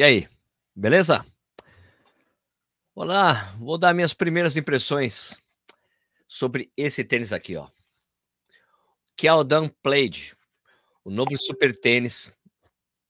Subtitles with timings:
[0.00, 0.26] E aí,
[0.74, 1.26] beleza?
[2.94, 5.38] Olá, vou dar minhas primeiras impressões
[6.26, 7.68] sobre esse tênis aqui, ó.
[9.14, 10.34] Kiaodan Plaid,
[11.04, 12.32] o novo super tênis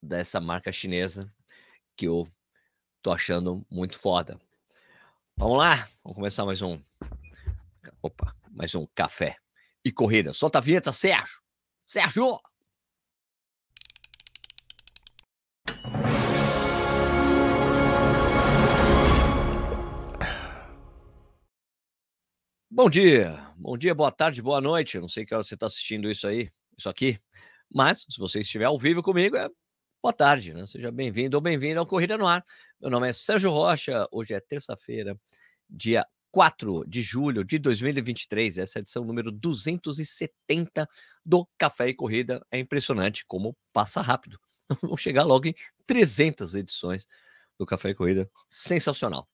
[0.03, 1.33] dessa marca chinesa
[1.95, 2.27] que eu
[3.01, 4.37] tô achando muito foda.
[5.37, 6.77] Vamos lá, vamos começar mais um.
[8.01, 9.37] Opa, mais um café
[9.85, 10.33] e corrida.
[10.33, 11.39] Solta a vinheta, Sérgio.
[11.87, 12.37] Sérgio!
[22.73, 24.95] Bom dia, bom dia, boa tarde, boa noite.
[24.95, 27.19] Eu não sei que hora você está assistindo isso aí, isso aqui,
[27.69, 29.49] mas se você estiver ao vivo comigo, é
[30.01, 30.65] boa tarde, né?
[30.65, 32.41] Seja bem-vindo ou bem-vindo ao Corrida no Ar.
[32.79, 35.19] Meu nome é Sérgio Rocha, hoje é terça-feira,
[35.69, 40.87] dia 4 de julho de 2023, essa é a edição número 270
[41.25, 42.41] do Café e Corrida.
[42.49, 44.39] É impressionante como passa rápido.
[44.81, 45.53] Vamos chegar logo em
[45.85, 47.05] 300 edições
[47.59, 48.31] do Café e Corrida.
[48.47, 49.27] Sensacional.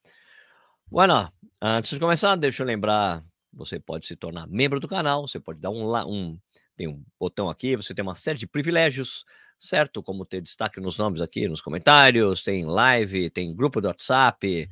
[0.89, 1.29] Bueno,
[1.61, 3.21] antes de começar, deixa eu lembrar,
[3.57, 6.39] você pode se tornar membro do canal, você pode dar um, um
[6.75, 9.25] tem um botão aqui, você tem uma série de privilégios,
[9.57, 10.03] certo?
[10.03, 14.69] Como ter destaque nos nomes aqui, nos comentários, tem live, tem grupo do WhatsApp,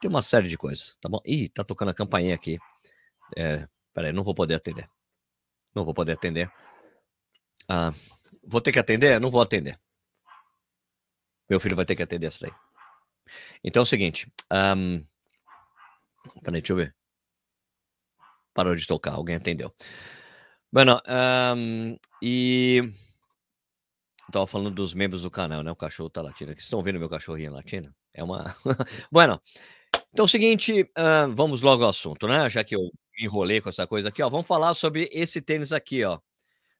[0.00, 1.20] tem uma série de coisas, tá bom?
[1.24, 2.58] Ih, tá tocando a campainha aqui.
[3.36, 4.88] É, peraí, não vou poder atender.
[5.74, 6.50] Não vou poder atender.
[7.68, 7.94] Ah,
[8.44, 9.20] vou ter que atender?
[9.20, 9.78] Não vou atender.
[11.48, 12.54] Meu filho vai ter que atender essa daí.
[13.62, 14.30] Então é o seguinte.
[14.52, 15.04] Um,
[16.42, 16.94] Peraí, deixa eu ver.
[18.54, 19.74] Parou de tocar, alguém atendeu.
[20.70, 21.00] Bueno,
[21.56, 22.82] um, e.
[24.26, 25.70] Estava falando dos membros do canal, né?
[25.70, 26.52] O cachorro tá latindo.
[26.52, 27.94] Vocês estão vendo meu cachorrinho latindo?
[28.14, 28.56] É uma.
[29.12, 29.40] bueno,
[30.12, 32.48] então é o seguinte, uh, vamos logo ao assunto, né?
[32.48, 34.28] Já que eu enrolei com essa coisa aqui, ó.
[34.30, 36.18] Vamos falar sobre esse tênis aqui, ó.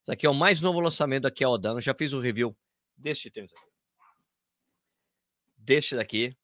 [0.03, 1.59] Esse aqui é o mais novo lançamento aqui, ó.
[1.63, 2.57] Eu já fiz um review
[2.97, 3.71] deste tênis aqui.
[5.57, 6.37] Deste daqui,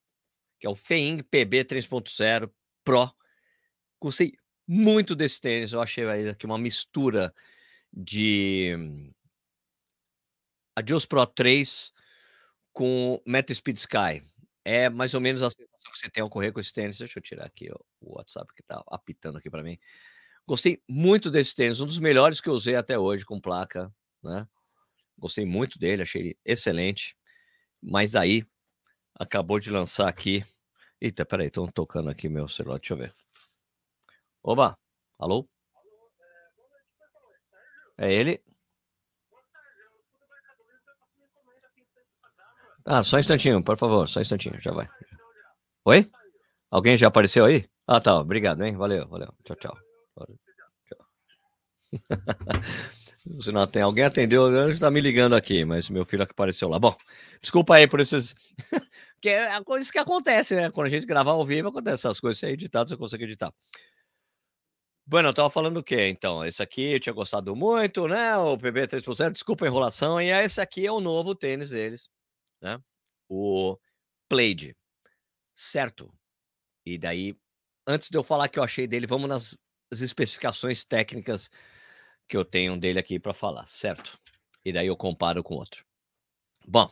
[0.60, 2.50] que é o Feing PB 3.0
[2.84, 3.10] Pro.
[4.00, 4.32] Gostei
[4.68, 5.72] muito desse tênis.
[5.72, 7.34] Eu achei aqui uma mistura
[7.92, 9.02] de
[10.76, 11.92] Adios Pro 3
[12.72, 14.22] com Meta Speed Sky.
[14.64, 16.98] É mais ou menos a sensação que você tem ao correr com esse tênis.
[16.98, 19.78] Deixa eu tirar aqui ó, o WhatsApp que tá apitando aqui para mim.
[20.46, 23.92] Gostei muito desse tênis, um dos melhores que eu usei até hoje com placa,
[24.22, 24.46] né?
[25.18, 27.16] Gostei muito dele, achei ele excelente.
[27.82, 28.44] Mas daí
[29.18, 30.44] acabou de lançar aqui
[31.00, 33.12] Eita, peraí, estão tocando aqui meu celular, deixa eu ver.
[34.42, 34.78] Oba,
[35.18, 35.48] alô?
[37.96, 38.40] É ele?
[42.84, 44.88] Ah, só um instantinho, por favor, só um instantinho, já vai.
[45.84, 46.10] Oi?
[46.70, 47.68] Alguém já apareceu aí?
[47.86, 48.76] Ah, tá, obrigado, hein?
[48.76, 49.34] Valeu, valeu.
[49.44, 49.78] Tchau, tchau.
[50.86, 51.06] Tchau.
[53.40, 56.78] Se não tem alguém atendeu, está me ligando aqui, mas meu filho que apareceu lá.
[56.78, 56.96] Bom,
[57.42, 58.34] desculpa aí por esses.
[59.20, 60.70] que é a coisa que acontece, né?
[60.70, 62.38] Quando a gente gravar ao vivo, acontece essas coisas.
[62.38, 63.52] Se é editado, você consegue editar.
[65.10, 66.44] Bueno, eu tava falando o quê, então?
[66.44, 68.36] Esse aqui eu tinha gostado muito, né?
[68.36, 70.20] O PB 3%, desculpa a enrolação.
[70.20, 72.10] E esse aqui é o novo tênis deles,
[72.60, 72.78] né?
[73.26, 73.78] O
[74.28, 74.76] Plaid.
[75.54, 76.12] Certo?
[76.84, 77.34] E daí,
[77.86, 79.56] antes de eu falar que eu achei dele, vamos nas
[79.90, 81.48] especificações técnicas
[82.28, 84.20] que eu tenho dele aqui para falar, certo?
[84.62, 85.86] E daí eu comparo com outro.
[86.66, 86.90] Bom,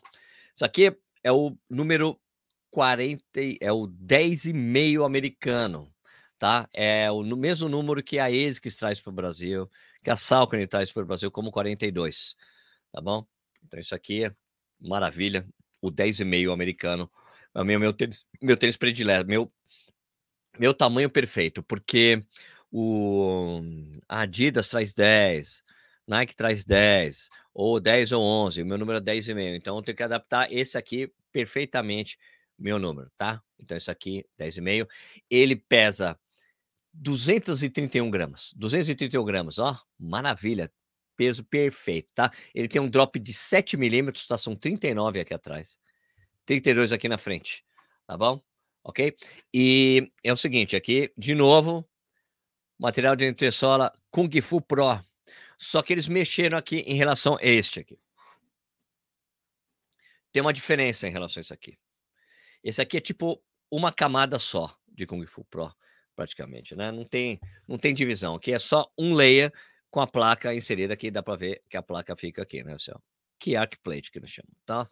[0.55, 2.19] isso aqui é o número
[2.71, 3.23] 40,
[3.61, 5.95] é o 10,5 americano,
[6.39, 6.69] tá?
[6.73, 9.71] É o mesmo número que a ASICS traz para o Brasil,
[10.03, 12.37] que a Salcone traz para o Brasil como 42,
[12.93, 13.27] tá bom?
[13.65, 14.33] Então isso aqui é
[14.81, 15.47] maravilha,
[15.81, 17.11] o 10,5 americano,
[17.55, 19.53] é o meu, meu, tênis, meu tênis predileto, meu,
[20.59, 22.23] meu tamanho perfeito, porque
[22.71, 23.63] o
[24.09, 25.65] a Adidas traz 10,
[26.07, 29.57] Nike traz 10, ou 10 ou 11, o meu número é 10,5.
[29.57, 32.19] Então eu tenho que adaptar esse aqui perfeitamente,
[32.59, 33.43] meu número, tá?
[33.59, 34.87] Então esse aqui, 10,5.
[35.31, 36.19] Ele pesa
[36.97, 38.53] 231 gramas.
[38.57, 40.73] 231 gramas, ó, maravilha.
[41.17, 42.31] Peso perfeito, tá?
[42.55, 44.37] Ele tem um drop de 7 milímetros, tá?
[44.37, 45.79] São 39 aqui atrás.
[46.45, 47.65] 32 aqui na frente,
[48.07, 48.43] tá bom?
[48.85, 49.17] Ok?
[49.53, 51.89] E é o seguinte, aqui, de novo,
[52.79, 55.03] material de entressola Kung Fu Pro.
[55.59, 57.99] Só que eles mexeram aqui em relação a este aqui.
[60.31, 61.79] Tem uma diferença em relação a isso aqui.
[62.63, 65.75] Esse aqui é tipo uma camada só de Kung Fu Pro,
[66.17, 66.91] praticamente, né?
[66.91, 68.35] Não tem, não tem divisão.
[68.35, 69.53] Aqui é só um layer
[69.91, 71.11] com a placa inserida aqui.
[71.11, 72.75] Dá para ver que a placa fica aqui, né?
[72.75, 72.93] Assim,
[73.39, 74.91] que arc plate que eles chamam, tá?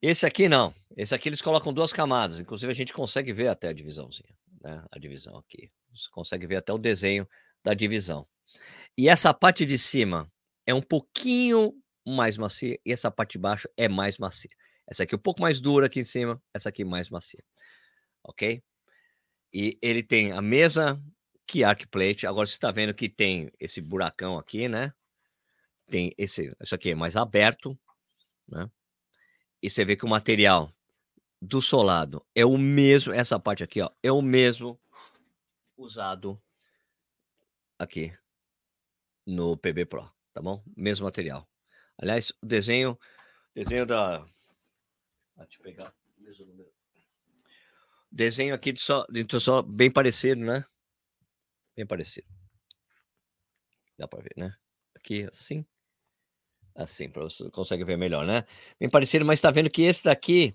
[0.00, 0.72] Esse aqui não.
[0.96, 2.38] Esse aqui eles colocam duas camadas.
[2.38, 5.70] Inclusive a gente consegue ver até a divisãozinha né, a divisão aqui.
[5.94, 7.28] Você consegue ver até o desenho
[7.62, 8.26] da divisão.
[8.96, 10.30] E essa parte de cima
[10.66, 11.74] é um pouquinho
[12.06, 14.50] mais macia e essa parte de baixo é mais macia.
[14.86, 17.42] Essa aqui é um pouco mais dura aqui em cima, essa aqui mais macia.
[18.24, 18.62] Ok?
[19.52, 21.02] E ele tem a mesa
[21.46, 22.26] que arc plate.
[22.26, 24.92] Agora você está vendo que tem esse buracão aqui, né?
[25.86, 27.78] Tem esse, isso aqui é mais aberto,
[28.46, 28.70] né?
[29.62, 30.72] E você vê que o material
[31.40, 34.78] do solado é o mesmo, essa parte aqui, ó, é o mesmo
[35.76, 36.40] usado
[37.78, 38.12] aqui
[39.26, 40.62] no PB Pro, tá bom?
[40.76, 41.48] Mesmo material.
[41.96, 42.98] Aliás, o desenho,
[43.54, 44.26] desenho da
[45.38, 46.67] ah, deixa eu pegar o mesmo número.
[48.18, 50.64] Desenho aqui de só, de só bem parecido, né?
[51.76, 52.26] Bem parecido.
[53.96, 54.56] Dá para ver, né?
[54.96, 55.64] Aqui assim.
[56.74, 58.44] Assim, para você consegue ver melhor, né?
[58.80, 60.52] Bem parecido, mas está vendo que esse daqui,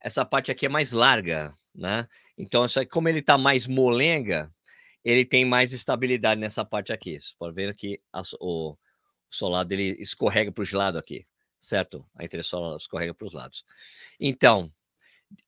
[0.00, 2.06] essa parte aqui é mais larga, né?
[2.38, 4.54] Então, isso aqui, como ele está mais molenga,
[5.02, 7.20] ele tem mais estabilidade nessa parte aqui.
[7.20, 8.00] Você pode ver que
[8.38, 8.78] o, o
[9.28, 11.26] solado ele escorrega para os lados aqui,
[11.58, 12.08] certo?
[12.14, 13.64] A entressola escorrega para os lados.
[14.20, 14.72] Então,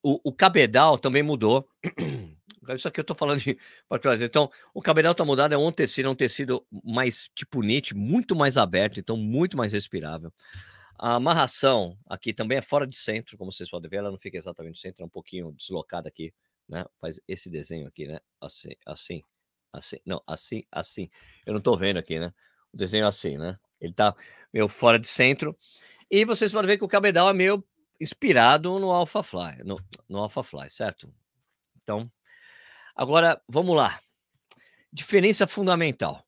[0.03, 1.67] o, o cabedal também mudou.
[2.75, 3.57] Isso aqui eu estou falando de
[4.01, 4.25] trazer.
[4.25, 8.35] Então, o cabedal está mudado, é um tecido, é um tecido mais tipo knit, muito
[8.35, 10.31] mais aberto, então muito mais respirável.
[10.97, 14.37] A amarração aqui também é fora de centro, como vocês podem ver, ela não fica
[14.37, 16.33] exatamente no centro, é um pouquinho deslocada aqui,
[16.67, 16.85] né?
[16.99, 18.19] Faz esse desenho aqui, né?
[18.41, 19.23] Assim, assim,
[19.71, 21.09] assim, não, assim, assim.
[21.45, 22.33] Eu não estou vendo aqui, né?
[22.73, 23.57] O desenho é assim, né?
[23.79, 24.13] Ele está
[24.53, 25.57] meio fora de centro.
[26.11, 27.63] E vocês podem ver que o cabedal é meio
[27.99, 31.13] inspirado no AlphaFly, no, no AlphaFly, certo?
[31.81, 32.11] Então,
[32.95, 33.99] agora vamos lá.
[34.91, 36.25] Diferença fundamental.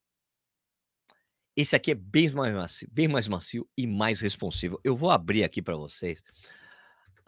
[1.56, 4.80] Esse aqui é bem mais macio, bem mais macio e mais responsivo.
[4.84, 6.24] Eu vou abrir aqui para vocês.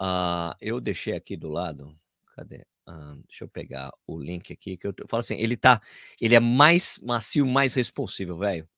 [0.00, 1.96] Uh, eu deixei aqui do lado.
[2.34, 2.66] Cadê?
[2.88, 5.80] Uh, deixa eu pegar o link aqui que eu, eu falo assim, ele tá,
[6.20, 8.68] ele é mais macio, mais responsivo, velho.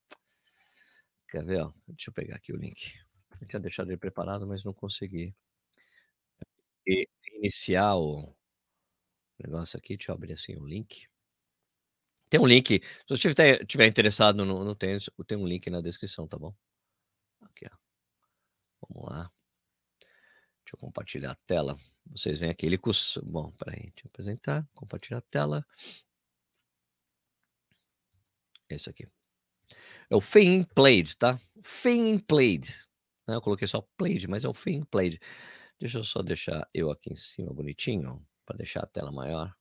[1.29, 1.63] Quer ver?
[1.63, 1.73] Ó?
[1.89, 2.95] Deixa eu pegar aqui o link.
[3.41, 5.35] Eu tinha deixado ele preparado, mas não consegui
[6.87, 8.35] e iniciar o
[9.39, 11.09] negócio aqui, deixa eu abrir assim o link.
[12.29, 16.27] Tem um link, se você estiver interessado no, no tênis, tem um link na descrição,
[16.27, 16.55] tá bom?
[17.41, 17.77] Aqui, ó.
[18.89, 19.31] Vamos lá.
[20.65, 21.79] Deixa eu compartilhar a tela.
[22.07, 23.21] Vocês veem aqui, ele custa.
[23.23, 24.69] Bom, peraí, deixa eu apresentar.
[24.75, 25.65] Compartilhar a tela.
[28.69, 29.07] Esse aqui.
[30.11, 31.41] É o Fein Played, tá?
[31.63, 32.85] Fein Played.
[33.29, 35.21] Eu coloquei só Played, mas é o Fein Played.
[35.79, 39.55] Deixa eu só deixar eu aqui em cima bonitinho, para deixar a tela maior.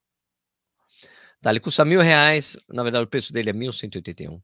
[1.42, 2.58] Tá, ele custa mil reais.
[2.70, 4.42] Na verdade, o preço dele é 1.181.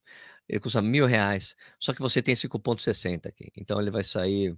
[0.48, 1.56] Ele custa mil reais.
[1.80, 3.52] Só que você tem esse cupom de 60 aqui.
[3.58, 4.56] Então ele vai sair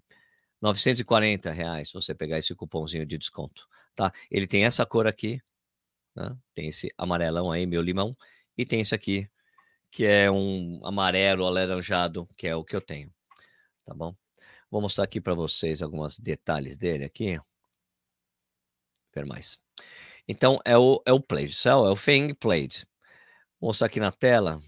[0.62, 3.68] 940 reais se você pegar esse cupomzinho de desconto.
[3.96, 4.12] Tá?
[4.30, 5.42] Ele tem essa cor aqui.
[6.16, 6.36] Né?
[6.54, 8.18] Tem esse amarelão aí, meu limão.
[8.58, 9.30] E tem esse aqui,
[9.92, 13.14] que é um amarelo alaranjado, que é o que eu tenho.
[13.86, 14.16] Tá bom?
[14.74, 17.40] Vou mostrar aqui para vocês alguns detalhes dele aqui.
[19.14, 19.60] Ver mais.
[20.28, 22.84] Então, é o, é o Plate, é o Feng Plate.
[23.62, 24.60] Vou mostrar aqui na tela.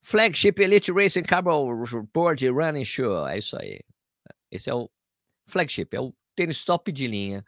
[0.00, 3.30] Flagship Elite Racing Cardboard Running Shoe.
[3.30, 3.78] É isso aí.
[4.50, 4.90] Esse é o
[5.46, 7.44] flagship, é o tênis top de linha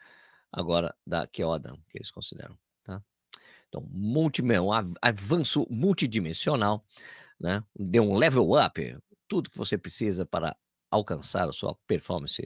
[0.53, 2.55] agora da Keodan, que eles consideram.
[2.83, 3.03] Tá?
[3.71, 4.71] Então, multi, um
[5.01, 6.85] avanço multidimensional,
[7.41, 7.65] né?
[7.75, 10.55] deu um level up, tudo que você precisa para
[10.95, 12.43] alcançar a sua performance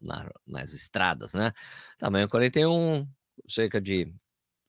[0.00, 1.52] na, nas estradas, né?
[1.98, 3.06] Tamanho 41,
[3.46, 4.12] cerca de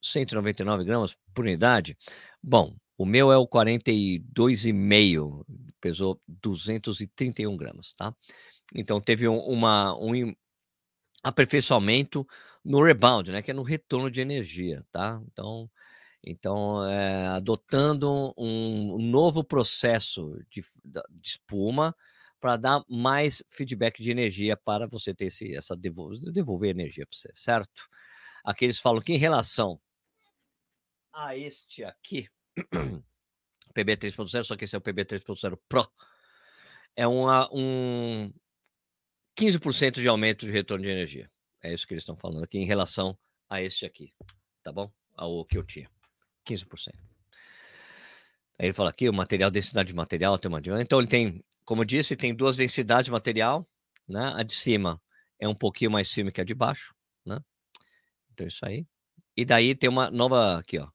[0.02, 1.98] 199 gramas por unidade.
[2.42, 5.46] Bom, o meu é o 42,5,
[5.80, 8.16] pesou 231 gramas, tá?
[8.76, 10.34] Então teve um, uma, um
[11.24, 12.28] aperfeiçoamento
[12.64, 13.42] no rebound, né?
[13.42, 15.22] Que é no retorno de energia, tá?
[15.32, 15.70] Então,
[16.24, 21.96] então é, adotando um, novo processo de, de espuma,
[22.44, 27.18] para dar mais feedback de energia para você ter esse, essa devolver, devolver energia para
[27.18, 27.88] você, certo?
[28.44, 29.80] Aqui eles falam que em relação
[31.14, 32.28] a este aqui,
[33.74, 35.90] PB 3.0, só que esse é o PB 3.0 Pro,
[36.98, 38.30] é uma, um
[39.40, 41.32] 15% de aumento de retorno de energia.
[41.64, 43.18] É isso que eles estão falando aqui em relação
[43.50, 44.14] a este aqui,
[44.62, 44.92] tá bom?
[45.16, 45.90] Ao que eu tinha.
[46.46, 46.90] 15%.
[48.60, 51.86] Aí ele fala aqui o material, densidade de material, tem uma então ele tem como
[51.86, 53.68] disse, tem duas densidades de material,
[54.08, 54.34] né?
[54.36, 55.02] A de cima
[55.40, 56.94] é um pouquinho mais firme que a de baixo,
[57.26, 57.40] né?
[58.32, 58.88] Então isso aí.
[59.36, 60.90] E daí tem uma nova aqui, ó.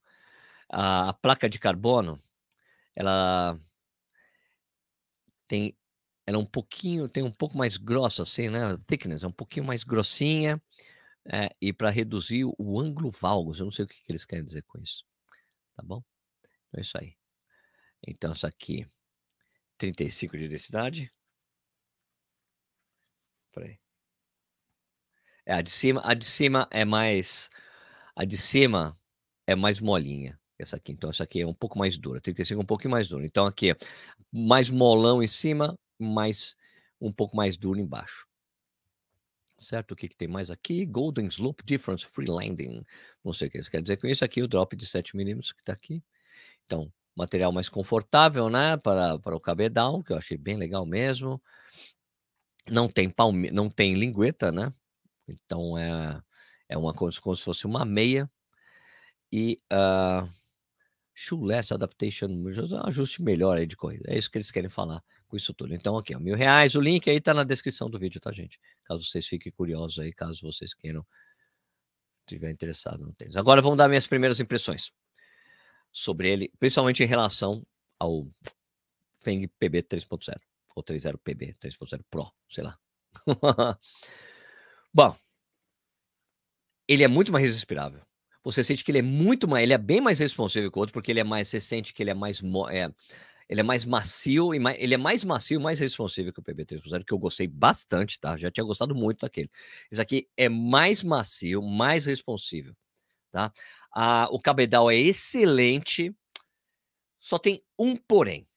[0.71, 2.23] A, a placa de carbono,
[2.95, 3.59] ela
[5.47, 5.77] tem
[6.27, 8.77] ela é um pouquinho, tem um pouco mais grossa assim, né?
[8.87, 10.63] Thickness, é um pouquinho mais grossinha.
[11.31, 14.45] É, e para reduzir o ângulo valgus, eu não sei o que, que eles querem
[14.45, 15.05] dizer com isso.
[15.77, 16.03] Tá bom?
[16.69, 17.17] Então é isso aí.
[18.07, 18.87] Então, essa aqui
[19.79, 21.13] 35 de densidade.
[23.53, 23.79] Peraí.
[25.47, 27.49] É, a de cima, a de cima é mais.
[28.15, 28.99] A de cima
[29.47, 30.39] é mais molinha.
[30.59, 32.21] Essa aqui, então, essa aqui é um pouco mais dura.
[32.21, 33.25] 35 é um pouquinho mais dura.
[33.25, 33.77] Então, aqui é
[34.33, 36.57] mais molão em cima, mais
[37.01, 38.27] um pouco mais duro embaixo.
[39.57, 39.93] Certo?
[39.93, 40.85] O que, que tem mais aqui?
[40.85, 42.85] Golden Slope Difference Free Landing.
[43.25, 45.53] Não sei o que isso quer dizer com isso aqui, o drop de 7 milímetros
[45.53, 46.03] que está aqui.
[46.65, 48.77] Então, material mais confortável, né?
[48.77, 51.43] Para, para o cabedal, que eu achei bem legal mesmo.
[52.71, 54.73] Não tem palme, não tem lingueta, né?
[55.27, 56.23] Então é,
[56.69, 58.31] é uma coisa como se fosse uma meia.
[59.33, 60.31] E uh,
[61.13, 62.29] shoeless adaptation,
[62.87, 64.05] ajuste melhor aí de corrida.
[64.09, 65.75] É isso que eles querem falar com isso tudo.
[65.75, 66.77] Então, aqui, ó, mil reais.
[66.77, 68.61] O link aí tá na descrição do vídeo, tá, gente?
[68.85, 71.05] Caso vocês fiquem curiosos aí, caso vocês queiram,
[72.21, 73.37] estiver interessado no tênis.
[73.37, 74.93] Agora vamos dar minhas primeiras impressões
[75.99, 77.67] sobre ele, principalmente em relação
[77.99, 78.27] ao
[79.21, 80.39] Feng PB 3.0
[80.77, 82.79] ou 30 PB 3.0 Pro, sei lá.
[84.95, 85.17] Bom,
[86.87, 88.01] ele é muito mais respirável.
[88.45, 90.93] Você sente que ele é muito mais, ele é bem mais responsivo que o outro,
[90.93, 92.41] porque ele é mais, você sente que ele é mais,
[92.71, 92.89] é,
[93.49, 96.65] ele é mais macio e mais, ele é mais macio, mais responsivo que o PB
[96.65, 98.37] 3.0, que eu gostei bastante, tá?
[98.37, 99.51] Já tinha gostado muito daquele.
[99.91, 102.75] Esse aqui é mais macio, mais responsivo,
[103.39, 103.53] tá?
[103.95, 106.13] Ah, o cabedal é excelente,
[107.21, 108.49] só tem um porém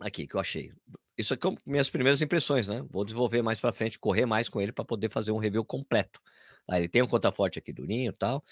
[0.00, 0.72] aqui que eu achei.
[1.16, 2.82] Isso aqui são minhas primeiras impressões, né?
[2.88, 6.18] Vou desenvolver mais para frente, correr mais com ele para poder fazer um review completo.
[6.66, 6.78] Tá?
[6.78, 8.42] Ele tem um contraforte aqui durinho e tal.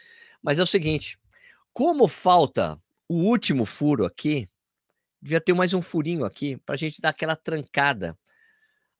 [0.42, 1.18] Mas é o seguinte:
[1.72, 4.46] como falta o último furo aqui,
[5.22, 8.18] devia ter mais um furinho aqui para a gente dar aquela trancada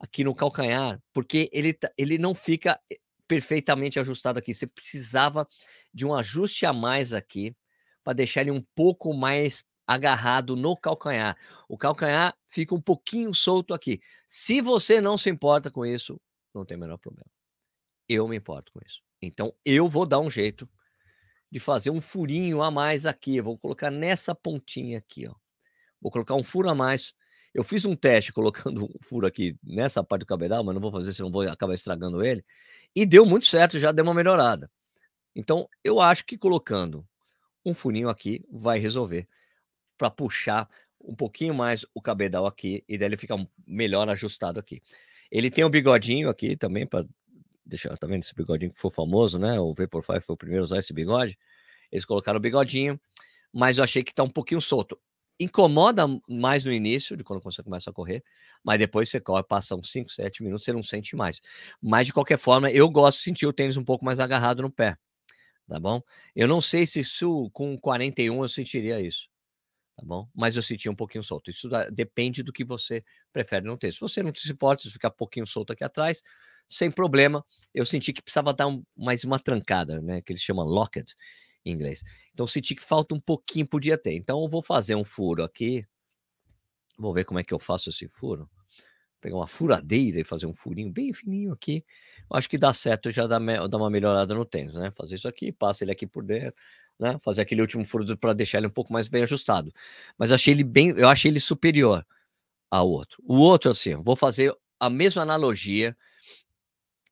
[0.00, 2.97] aqui no calcanhar, porque ele, ele não fica eh,
[3.27, 4.55] perfeitamente ajustado aqui.
[4.55, 5.47] Você precisava
[5.92, 7.57] de um ajuste a mais aqui
[8.02, 11.37] para deixar ele um pouco mais agarrado no calcanhar.
[11.68, 14.00] O calcanhar fica um pouquinho solto aqui.
[14.26, 16.21] Se você não se importa com isso,
[16.54, 17.30] não tem o menor problema.
[18.09, 19.02] Eu me importo com isso.
[19.21, 20.68] Então eu vou dar um jeito
[21.50, 23.37] de fazer um furinho a mais aqui.
[23.37, 25.35] Eu vou colocar nessa pontinha aqui, ó.
[26.00, 27.14] Vou colocar um furo a mais.
[27.54, 30.92] Eu fiz um teste colocando um furo aqui nessa parte do cabedal, mas não vou
[30.92, 32.45] fazer, senão vou acabar estragando ele.
[32.95, 34.71] E deu muito certo, já deu uma melhorada.
[35.35, 37.07] Então, eu acho que colocando
[37.65, 39.29] um furinho aqui vai resolver
[39.97, 40.69] para puxar
[41.01, 44.83] um pouquinho mais o cabedal aqui e daí ele fica melhor ajustado aqui.
[45.31, 47.07] Ele tem o um bigodinho aqui também para
[47.65, 49.61] deixar, tá vendo esse bigodinho que foi famoso, né?
[49.61, 51.39] O Vaporfly foi o primeiro a usar esse bigode.
[51.93, 52.99] Eles colocaram o bigodinho,
[53.53, 54.99] mas eu achei que tá um pouquinho solto.
[55.41, 58.25] Incomoda mais no início, de quando você começa a correr,
[58.65, 61.41] mas depois você corre, passa uns 5, 7 minutos, você não sente mais.
[61.81, 64.71] Mas de qualquer forma, eu gosto de sentir o tênis um pouco mais agarrado no
[64.71, 64.97] pé.
[65.69, 66.01] Tá bom?
[66.35, 69.29] Eu não sei se isso, com 41 eu sentiria isso
[69.99, 70.29] tá bom?
[70.33, 71.51] Mas eu senti um pouquinho solto.
[71.51, 73.93] Isso depende do que você prefere não ter.
[73.93, 76.23] Se você não se importa, se ficar um pouquinho solto aqui atrás,
[76.69, 77.45] sem problema.
[77.75, 80.23] Eu senti que precisava dar um, mais uma trancada, né?
[80.23, 81.13] Que eles chamam locket
[81.65, 82.05] em inglês.
[82.33, 84.15] Então senti que falta um pouquinho, podia ter.
[84.15, 85.85] Então eu vou fazer um furo aqui.
[86.97, 88.49] Vou ver como é que eu faço esse furo.
[89.21, 91.85] Pegar uma furadeira e fazer um furinho bem fininho aqui.
[92.31, 94.91] Acho que dá certo, já dá, dá uma melhorada no tênis, né?
[94.91, 96.55] Fazer isso aqui, passa ele aqui por dentro
[96.99, 97.19] né?
[97.21, 99.73] Fazer aquele último furo para deixar ele um pouco mais bem ajustado.
[100.19, 102.05] Mas achei ele bem, eu achei ele superior
[102.71, 103.23] ao outro.
[103.25, 105.97] O outro, assim, vou fazer a mesma analogia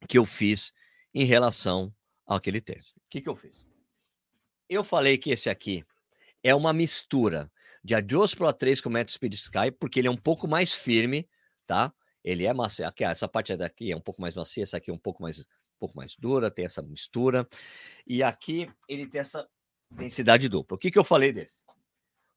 [0.09, 0.73] que eu fiz
[1.15, 1.95] em relação
[2.27, 2.91] àquele texto.
[2.97, 3.65] O que, que eu fiz?
[4.69, 5.85] Eu falei que esse aqui
[6.43, 7.51] é uma mistura
[7.83, 11.29] de Adios Pro 3 com Metro Speed Sky, porque ele é um pouco mais firme,
[11.67, 11.93] tá?
[12.23, 12.87] Ele é macio.
[12.87, 15.41] Aqui, essa parte daqui é um pouco mais macia, essa aqui é um pouco mais,
[15.41, 17.47] um pouco mais dura, tem essa mistura.
[18.07, 19.49] E aqui ele tem essa
[19.91, 20.77] densidade dupla.
[20.77, 21.63] O que, que eu falei desse?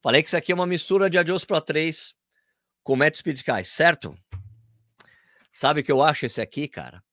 [0.01, 2.13] Falei que isso aqui é uma mistura de Adios Pro 3
[2.83, 4.17] com Met Speed certo?
[5.51, 7.03] Sabe o que eu acho esse aqui, cara?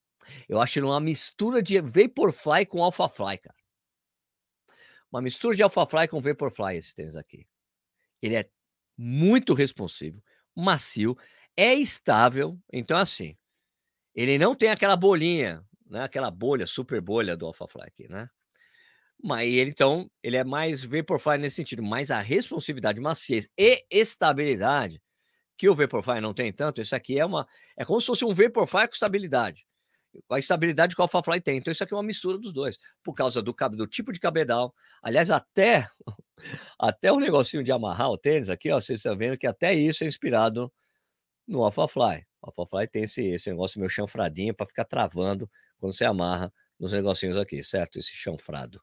[0.48, 3.56] Eu acho ele uma mistura de Vaporfly com Alphafly, cara.
[5.10, 7.46] Uma mistura de Alphafly com Vaporfly esse tênis aqui.
[8.20, 8.50] Ele é
[8.96, 10.22] muito responsivo,
[10.54, 11.16] macio,
[11.56, 12.58] é estável.
[12.72, 13.36] Então, assim,
[14.14, 16.02] ele não tem aquela bolinha, né?
[16.02, 18.28] Aquela bolha, super bolha do Alphafly aqui, né?
[19.22, 25.00] Mas ele, então, ele é mais Vaporfly nesse sentido, mais a responsividade, maciez e estabilidade
[25.56, 26.82] que o Vaporfly não tem tanto.
[26.82, 27.46] Isso aqui é uma.
[27.76, 29.66] É como se fosse um Vaporfly com estabilidade.
[30.30, 31.58] A estabilidade que o AlphaFly tem.
[31.58, 34.74] Então, isso aqui é uma mistura dos dois, por causa do, do tipo de cabedal.
[35.02, 35.88] Aliás, até,
[36.78, 40.04] até o negocinho de amarrar o tênis aqui, ó, vocês estão vendo que até isso
[40.04, 40.72] é inspirado
[41.46, 42.26] no AlphaFly.
[42.42, 46.92] O AlphaFly tem esse, esse negócio meio chanfradinho para ficar travando quando você amarra nos
[46.92, 47.98] negocinhos aqui, certo?
[47.98, 48.80] Esse chanfrado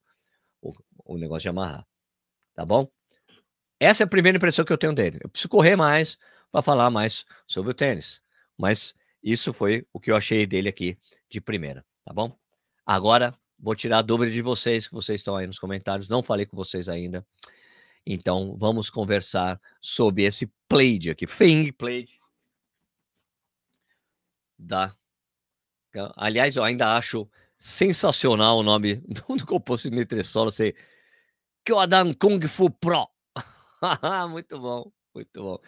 [0.64, 0.74] o,
[1.06, 1.86] o negócio de amarrar.
[2.56, 2.88] Tá bom?
[3.80, 5.20] Essa é a primeira impressão que eu tenho dele.
[5.22, 6.18] Eu preciso correr mais
[6.52, 8.22] para falar mais sobre o tênis.
[8.58, 10.96] Mas isso foi o que eu achei dele aqui
[11.30, 12.36] de primeira, tá bom?
[12.86, 16.08] Agora, vou tirar a dúvida de vocês, que vocês estão aí nos comentários.
[16.08, 17.26] Não falei com vocês ainda.
[18.06, 21.26] Então, vamos conversar sobre esse Plaid aqui.
[21.26, 22.23] Fing Plaid.
[26.16, 30.76] Aliás, eu ainda acho sensacional o nome do composto de Nitresolo ser
[31.66, 33.08] Kyodan Kung Fu Pro.
[34.30, 35.60] muito bom, muito bom.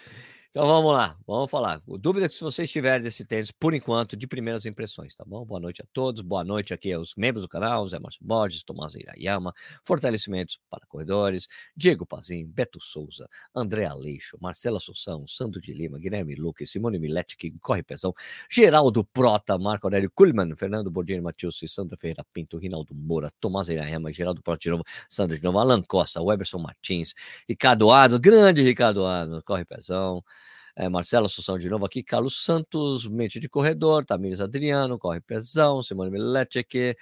[0.55, 1.81] Então vamos lá, vamos falar.
[1.85, 5.43] Dúvida se vocês tiverem desse tênis, por enquanto, de primeiras impressões, tá bom?
[5.43, 8.95] Boa noite a todos, boa noite aqui aos membros do canal, Zé Márcio Borges, Tomás
[8.95, 15.99] Irayama, fortalecimentos para corredores, Diego Pazin, Beto Souza, André Aleixo, Marcela Assunção, Sandro de Lima,
[15.99, 18.13] Guilherme Luque, Simone Milete, que corre pesão,
[18.49, 24.09] Geraldo Prota, Marco Aurélio Kuhlmann, Fernando Bordini, Matheus Sandra Ferreira Pinto, Rinaldo Moura, Tomás Irayama,
[24.09, 27.13] Geraldo Prota de novo, Sandro de novo, Alan Costa, Weberson Martins,
[27.45, 30.23] Ricardo Adams, grande Ricardo Adams, corre pesão,
[30.75, 35.81] é, Marcelo Assunção de novo aqui, Carlos Santos, mente de corredor, Tamires Adriano, corre pesão,
[35.81, 36.95] Simone Miletic,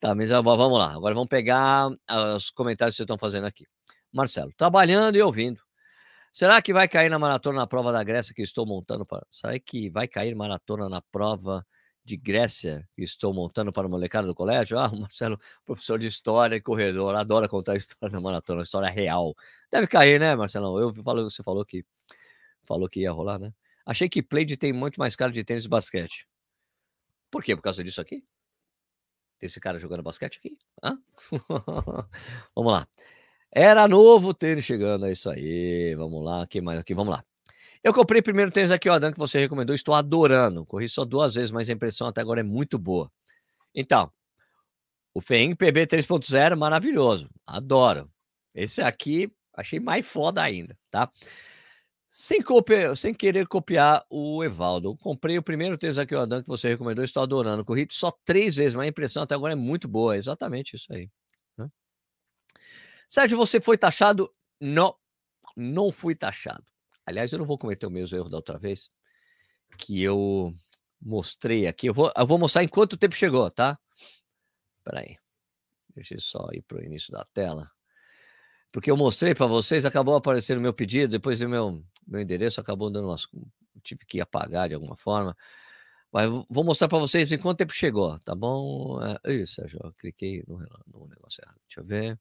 [0.00, 1.90] Tamires, vamos lá, agora vamos pegar
[2.36, 3.66] os comentários que vocês estão fazendo aqui.
[4.12, 5.60] Marcelo, trabalhando e ouvindo.
[6.32, 9.26] Será que vai cair na maratona na prova da Grécia que estou montando para.
[9.30, 11.66] Será que vai cair maratona na prova
[12.04, 14.78] de Grécia que estou montando para o molecada do colégio?
[14.78, 18.62] Ah, o Marcelo, professor de história e corredor, adora contar a história da maratona, a
[18.62, 19.34] história real.
[19.70, 20.78] Deve cair, né, Marcelo?
[20.78, 21.84] Eu falo, você falou que
[22.68, 23.52] falou que ia rolar, né?
[23.86, 26.28] Achei que Plaid tem muito mais cara de tênis de basquete.
[27.30, 27.56] Por quê?
[27.56, 28.22] Por causa disso aqui?
[29.40, 30.58] Esse cara jogando basquete aqui?
[30.82, 30.98] Hã?
[32.54, 32.86] vamos lá.
[33.50, 35.94] Era novo tênis chegando, é isso aí.
[35.94, 36.94] Vamos lá, que mais aqui?
[36.94, 37.24] Vamos lá.
[37.82, 39.74] Eu comprei primeiro tênis aqui, ó, Dan, que você recomendou.
[39.74, 40.66] Estou adorando.
[40.66, 43.10] Corri só duas vezes, mas a impressão até agora é muito boa.
[43.74, 44.12] Então,
[45.14, 47.30] o Feng PB 3.0, maravilhoso.
[47.46, 48.10] Adoro.
[48.54, 51.10] Esse aqui, achei mais foda ainda, tá?
[52.10, 56.48] Sem, copiar, sem querer copiar o Evaldo, comprei o primeiro tênis aqui, o Adam, que
[56.48, 57.64] você recomendou, estou adorando.
[57.64, 60.14] Corri só três vezes, mas a impressão até agora é muito boa.
[60.14, 61.10] É exatamente isso aí.
[61.56, 61.68] Né?
[63.08, 64.30] Sérgio, você foi taxado?
[64.58, 64.96] Não,
[65.54, 66.64] não fui taxado.
[67.04, 68.90] Aliás, eu não vou cometer o mesmo erro da outra vez,
[69.76, 70.54] que eu
[71.00, 71.88] mostrei aqui.
[71.88, 73.78] Eu vou, eu vou mostrar em quanto tempo chegou, tá?
[74.78, 75.16] Espera aí.
[75.94, 77.70] Deixa eu só ir para o início da tela.
[78.72, 82.90] Porque eu mostrei para vocês, acabou aparecendo meu pedido, depois do meu meu endereço acabou
[82.90, 83.28] dando umas.
[83.82, 85.36] Tive que apagar de alguma forma.
[86.12, 88.98] Mas vou mostrar para vocês em quanto tempo chegou, tá bom?
[89.24, 91.60] É, isso, Sérgio, eu cliquei no, no negócio errado.
[91.68, 92.18] Deixa eu ver.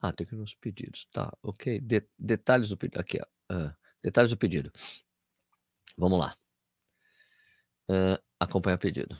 [0.00, 1.06] Ah, tem que ir nos pedidos.
[1.12, 1.80] Tá, ok.
[1.80, 3.00] De, detalhes do pedido.
[3.00, 3.54] Aqui, ó.
[3.54, 4.72] Uh, detalhes do pedido.
[5.96, 6.36] Vamos lá.
[7.88, 9.16] Uh, o pedido.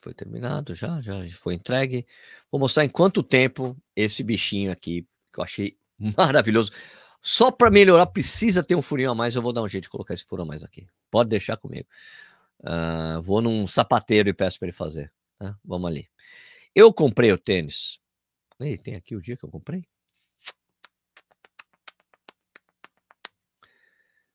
[0.00, 2.06] Foi terminado já, já foi entregue.
[2.50, 5.78] Vou mostrar em quanto tempo esse bichinho aqui, que eu achei
[6.16, 6.72] Maravilhoso.
[7.20, 9.34] Só para melhorar, precisa ter um furinho a mais.
[9.34, 10.86] Eu vou dar um jeito de colocar esse furo a mais aqui.
[11.10, 11.88] Pode deixar comigo.
[12.60, 15.12] Uh, vou num sapateiro e peço para ele fazer.
[15.38, 15.56] Tá?
[15.64, 16.08] Vamos ali.
[16.74, 18.00] Eu comprei o tênis.
[18.60, 19.84] Ei, tem aqui o dia que eu comprei?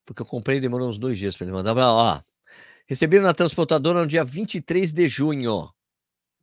[0.06, 1.76] Porque eu comprei e demorou uns dois dias para ele mandar.
[1.78, 2.22] Ó,
[2.86, 5.72] receberam na transportadora no dia 23 de junho.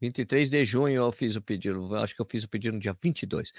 [0.01, 2.93] 23 de junho eu fiz o pedido, acho que eu fiz o pedido no dia
[2.93, 3.53] 22.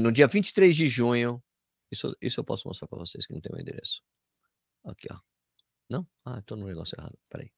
[0.00, 1.42] No dia 23 de junho,
[1.90, 4.02] isso, isso eu posso mostrar para vocês que não tem meu endereço.
[4.84, 5.18] Aqui, ó.
[5.88, 6.06] Não?
[6.24, 7.18] Ah, estou no negócio errado.
[7.28, 7.50] Peraí.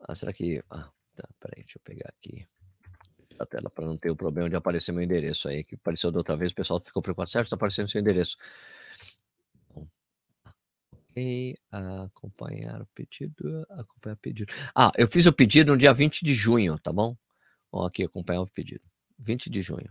[0.00, 0.62] Ah, será que.
[0.70, 1.28] Ah, tá.
[1.40, 2.46] Peraí, deixa eu pegar aqui
[3.38, 6.18] a tela para não ter o problema de aparecer meu endereço aí, que apareceu da
[6.18, 7.30] outra vez, o pessoal ficou preocupado.
[7.30, 8.36] Certo, está aparecendo seu endereço.
[11.16, 14.52] Ok, acompanhar o pedido, acompanhar o pedido.
[14.74, 17.16] Ah, eu fiz o pedido no dia 20 de junho, tá bom?
[17.72, 18.82] Ó, aqui, acompanhar o pedido.
[19.18, 19.90] 20 de junho.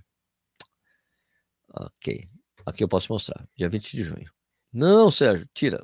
[1.73, 2.29] Ok.
[2.63, 3.43] Aqui eu posso mostrar.
[3.55, 4.31] Dia 20 de junho.
[4.71, 5.83] Não, Sérgio, tira.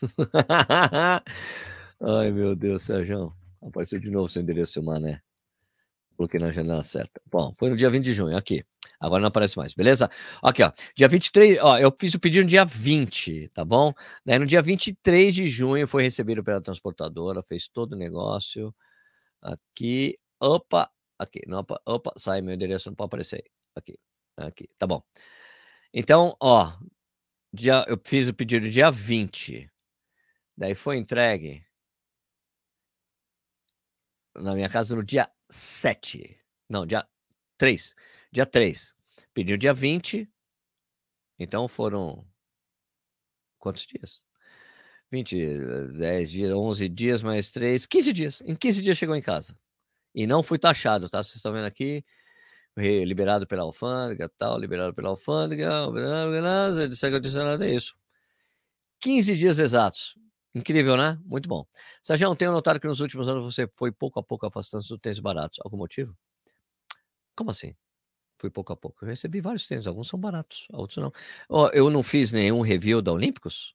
[2.00, 3.36] Ai, meu Deus, Sérgio.
[3.60, 5.20] Apareceu de novo seu endereço, seu mané.
[6.16, 7.20] Coloquei na janela certa.
[7.30, 8.64] Bom, foi no dia 20 de junho, aqui.
[9.00, 10.10] Agora não aparece mais, beleza?
[10.42, 10.72] Aqui, ó.
[10.94, 13.92] Dia 23, ó, eu fiz o pedido no dia 20, tá bom?
[14.24, 18.74] Daí no dia 23 de junho foi recebido pela transportadora, fez todo o negócio.
[19.42, 23.44] Aqui, opa, aqui, não, opa, opa, sai meu endereço, não pode aparecer.
[23.76, 23.98] Aqui,
[24.36, 25.02] aqui, tá bom.
[25.92, 26.72] Então, ó,
[27.52, 29.70] dia, eu fiz o pedido dia 20.
[30.56, 31.64] Daí foi entregue
[34.36, 36.38] na minha casa no dia 7.
[36.68, 37.06] Não, dia
[37.58, 37.94] 3
[38.32, 38.94] dia 3.
[39.32, 40.28] Pediu dia 20.
[41.38, 42.26] Então foram.
[43.58, 44.24] Quantos dias?
[45.10, 48.40] 20, 10 dias, 11 dias mais 3, 15 dias.
[48.42, 49.56] Em 15 dias chegou em casa.
[50.14, 51.22] E não fui taxado, tá?
[51.22, 52.04] Vocês estão vendo aqui.
[52.76, 55.70] Liberado pela alfândega, tal, liberado pela alfândega,
[56.94, 57.96] segue adicionado é isso.
[59.00, 60.18] 15 dias exatos.
[60.54, 61.18] Incrível, né?
[61.24, 61.66] Muito bom.
[62.02, 65.20] Sérgio, tenho notado que nos últimos anos você foi pouco a pouco afastando do tênis
[65.20, 65.58] baratos.
[65.64, 66.14] Algum motivo?
[67.34, 67.74] Como assim?
[68.38, 69.04] Fui pouco a pouco.
[69.04, 71.12] Eu recebi vários tênis, alguns são baratos, outros não.
[71.72, 73.74] Eu não fiz nenhum review da Olímpicos.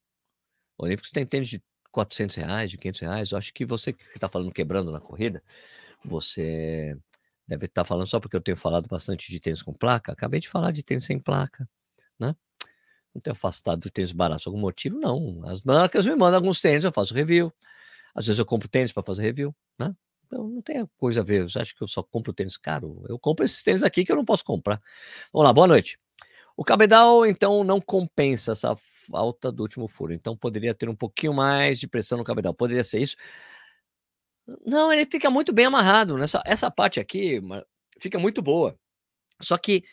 [0.77, 3.31] Olímpicos tem tênis de 400 reais, de 500 reais.
[3.31, 5.43] Eu acho que você que está falando quebrando na corrida,
[6.03, 6.97] você
[7.47, 10.11] deve estar tá falando só porque eu tenho falado bastante de tênis com placa.
[10.11, 11.67] Acabei de falar de tênis sem placa,
[12.19, 12.35] né?
[13.13, 14.47] Não tenho afastado de tênis baratos.
[14.47, 14.97] Algum motivo?
[14.99, 15.41] Não.
[15.45, 17.51] As marcas me mandam alguns tênis, eu faço review.
[18.15, 19.93] Às vezes eu compro tênis para fazer review, né?
[20.31, 21.43] Então não tem coisa a ver.
[21.43, 23.03] Você acha que eu só compro tênis caro?
[23.09, 24.81] Eu compro esses tênis aqui que eu não posso comprar.
[25.33, 25.99] Vamos lá, boa noite.
[26.55, 28.73] O cabedal, então, não compensa essa
[29.09, 30.13] falta do último furo.
[30.13, 32.53] Então poderia ter um pouquinho mais de pressão no cabedal.
[32.53, 33.17] Poderia ser isso.
[34.65, 36.17] Não, ele fica muito bem amarrado.
[36.17, 37.41] Nessa, essa parte aqui
[37.99, 38.77] fica muito boa.
[39.41, 39.83] Só que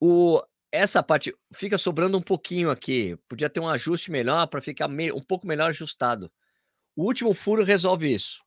[0.00, 3.16] o, essa parte fica sobrando um pouquinho aqui.
[3.26, 6.30] Podia ter um ajuste melhor para ficar um pouco melhor ajustado.
[6.94, 8.46] O último furo resolve isso.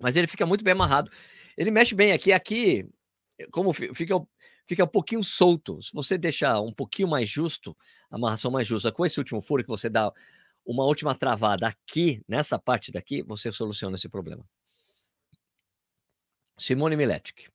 [0.00, 1.10] Mas ele fica muito bem amarrado.
[1.56, 2.32] Ele mexe bem aqui.
[2.32, 2.88] Aqui,
[3.50, 4.18] como fica,
[4.66, 5.80] fica um pouquinho solto.
[5.82, 7.76] Se você deixar um pouquinho mais justo,
[8.10, 10.12] a amarração mais justa, com esse último furo que você dá
[10.64, 14.44] uma última travada aqui, nessa parte daqui, você soluciona esse problema.
[16.58, 17.48] Simone Miletic.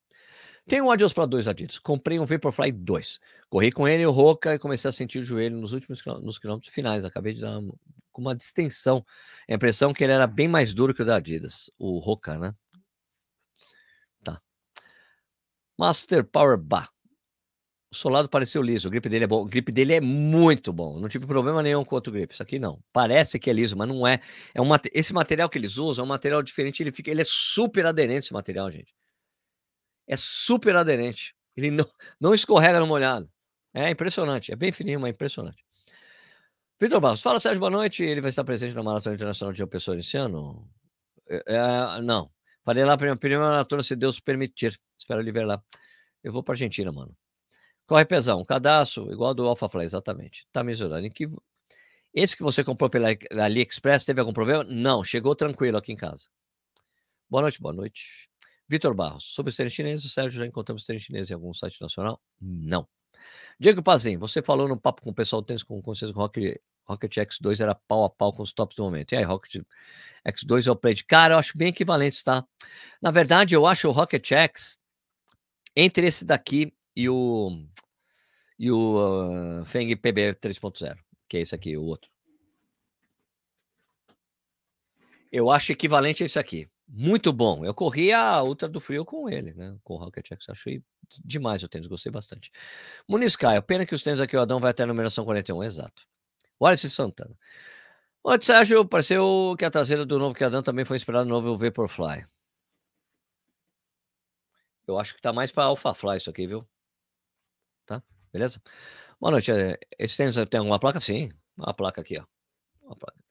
[0.67, 1.77] Tenho um Adios para dois Adidas.
[1.77, 3.19] Comprei um Vaporfly 2.
[3.49, 6.73] Corri com ele, o Roca, e comecei a sentir o joelho nos últimos nos quilômetros
[6.73, 7.05] finais.
[7.05, 7.75] Acabei de dar uma,
[8.15, 9.06] com uma distensão.
[9.49, 12.56] A impressão que ele era bem mais duro que o da Adidas, o Roca, né?
[14.23, 14.41] Tá.
[15.78, 16.89] Master Power Bar.
[17.91, 19.41] O solado pareceu liso, o grip dele é bom.
[19.41, 20.99] O grip dele é muito bom.
[20.99, 22.32] Não tive problema nenhum com outro grip.
[22.34, 22.82] Isso aqui não.
[22.93, 24.19] Parece que é liso, mas não é.
[24.54, 26.82] é um, esse material que eles usam é um material diferente.
[26.82, 28.93] Ele, fica, ele é super aderente, esse material, gente.
[30.08, 31.36] É super aderente.
[31.56, 31.86] Ele não,
[32.19, 33.30] não escorrega no molhado.
[33.73, 34.51] É impressionante.
[34.54, 35.64] É bem fininho, mas impressionante.
[36.77, 38.03] Vitor Barros, fala Sérgio, boa noite.
[38.03, 40.69] Ele vai estar presente na Maratona Internacional de João Pessoa esse ano?
[41.29, 42.29] É, é, não.
[42.65, 44.77] Farei lá a primeira, maratona, se Deus permitir.
[44.99, 45.63] Espero ele ver lá.
[46.21, 47.15] Eu vou para Argentina, mano.
[47.88, 50.47] Corre pesão, cadastro igual do AlphaFly, exatamente.
[50.51, 51.09] Tá mesurando.
[51.11, 51.27] Que...
[52.13, 54.63] Esse que você comprou pela AliExpress teve algum problema?
[54.65, 56.27] Não, chegou tranquilo aqui em casa.
[57.29, 58.29] Boa noite, boa noite.
[58.67, 62.19] Vitor Barros, sobre os tênis chineses, Sérgio, já encontramos tênis chineses em algum site nacional?
[62.41, 62.85] Não.
[63.59, 66.57] Diego Pazin, você falou no papo com o pessoal do tênis com consciência que Rocket,
[66.85, 69.13] Rocket X2 era pau a pau com os tops do momento.
[69.13, 69.63] E aí, Rocket
[70.27, 72.45] X2 é o play de cara, eu acho bem equivalente, tá?
[73.01, 74.77] Na verdade, eu acho o Rocket X
[75.75, 77.65] entre esse daqui e o
[78.57, 82.09] e o uh, Feng PB 3.0, que é esse aqui, o outro.
[85.31, 86.69] Eu acho equivalente a esse aqui.
[86.88, 87.65] Muito bom.
[87.65, 89.75] Eu corri a Ultra do Frio com ele, né?
[89.83, 90.47] Com o Rocket X.
[90.49, 90.81] Achei
[91.24, 92.52] demais o tênis, gostei bastante.
[93.08, 96.04] Muniz Caio, pena que os tênis aqui, o Adão vai até a numeração 41, exato.
[96.62, 97.36] Wallace Santana.
[98.24, 102.26] Oi, Sérgio, pareceu que a traseira do novo Adão também foi inspirada no novo Vaporfly.
[104.88, 106.68] Eu acho que tá mais para AlphaFly isso aqui, viu?
[107.86, 108.02] Tá?
[108.32, 108.62] Beleza?
[109.20, 109.52] Boa noite.
[109.52, 111.00] Eh, esse tênis tem alguma placa?
[111.00, 111.32] Sim.
[111.58, 112.26] Olha a placa aqui, ó.
[112.84, 113.24] Olha a placa.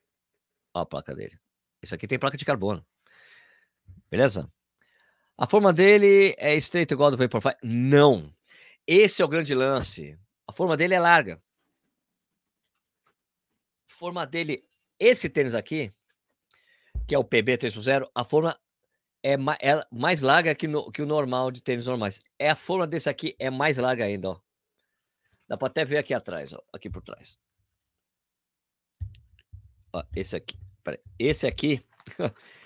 [0.73, 1.39] Olha a placa dele.
[1.81, 2.85] Esse aqui tem placa de carbono.
[4.09, 4.51] Beleza?
[5.37, 7.55] A forma dele é estreita igual do Vaporfly?
[7.61, 8.33] Não.
[8.87, 10.17] Esse é o grande lance.
[10.47, 11.41] A forma dele é larga.
[13.89, 14.65] A forma dele,
[14.99, 15.93] esse tênis aqui,
[17.07, 18.57] que é o PB 3.0, a forma
[19.21, 22.21] é, ma é mais larga que, no, que o normal de tênis normais.
[22.37, 24.39] É a forma desse aqui é mais larga ainda, ó.
[25.47, 27.37] Dá para até ver aqui atrás, ó, aqui por trás.
[29.91, 30.99] Ó, esse aqui, peraí.
[31.19, 31.83] esse aqui,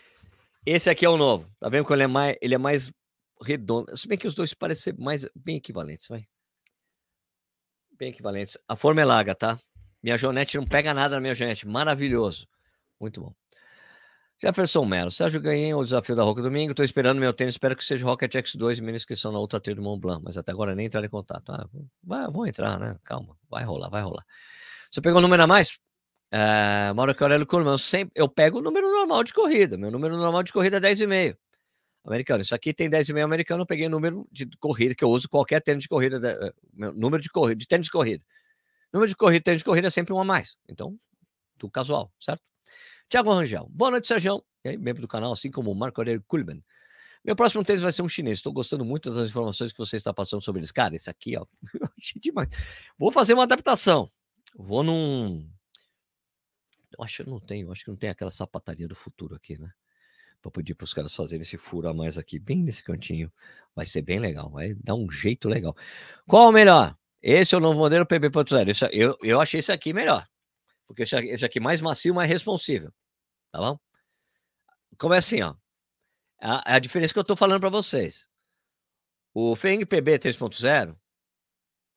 [0.65, 1.50] esse aqui é o novo.
[1.60, 2.91] Tá vendo que ele é mais, ele é mais
[3.41, 3.95] redondo.
[3.98, 6.26] Se bem que os dois parecem ser mais bem equivalentes, vai.
[7.98, 8.58] Bem equivalentes.
[8.67, 9.60] A forma é larga, tá?
[10.02, 11.67] Minha Jonete não pega nada na minha Jonete.
[11.67, 12.48] Maravilhoso.
[13.00, 13.34] Muito bom.
[14.41, 15.12] Jefferson Melo.
[15.12, 16.72] Sérgio, ganhei o desafio da Roca domingo.
[16.72, 17.56] Estou esperando meu tênis.
[17.56, 20.24] Espero que seja Rocket X2 minha inscrição na outra trilha do Mont Blanc.
[20.24, 21.52] Mas até agora nem entrar em contato.
[21.52, 22.98] Ah, vou entrar, né?
[23.04, 23.38] Calma.
[23.50, 24.26] Vai rolar, vai rolar.
[24.89, 25.78] Você pegou o número a mais?
[26.31, 27.71] É, Mauro Aurélio Coleman.
[27.71, 29.77] Eu, sempre, eu pego o número normal de corrida.
[29.77, 31.37] Meu número normal de corrida é 10,5.
[32.05, 32.41] Americano.
[32.41, 33.63] Isso aqui tem 10,5 americano.
[33.63, 36.19] Eu peguei o número de corrida que eu uso qualquer tênis de corrida.
[36.27, 38.23] Eh, meu número de corrida, de tênis de corrida.
[38.93, 40.55] Número de corrida, tênis de corrida é sempre um a mais.
[40.67, 40.97] Então,
[41.57, 42.41] do casual, certo?
[43.09, 43.67] Tiago Rangel.
[43.71, 44.43] Boa noite, Sérgio.
[44.63, 46.63] E aí, membro do canal, assim como o Marco Aurélio Kulman.
[47.23, 48.39] Meu próximo tênis vai ser um chinês.
[48.39, 50.71] Estou gostando muito das informações que você está passando sobre eles.
[50.71, 51.45] Cara, esse aqui, ó.
[51.99, 52.49] Achei demais.
[52.97, 54.09] Vou fazer uma adaptação.
[54.55, 55.47] Vou num.
[56.97, 59.71] Eu acho que não tem, acho que não tem aquela sapataria do futuro aqui, né?
[60.41, 63.32] Para pedir para os caras fazerem esse furo a mais aqui, bem nesse cantinho.
[63.75, 65.75] Vai ser bem legal, vai dar um jeito legal.
[66.28, 66.97] Qual o melhor?
[67.21, 68.89] Esse é o novo modelo PB.0.
[68.93, 70.28] Eu, eu achei esse aqui melhor.
[70.88, 72.91] Porque esse, esse aqui mais macio, mais responsível.
[73.52, 73.78] tá bom?
[74.97, 75.56] Como é assim, ó.
[76.41, 78.30] A, a diferença que eu tô falando para vocês.
[79.34, 80.97] O Feng PB 3.0,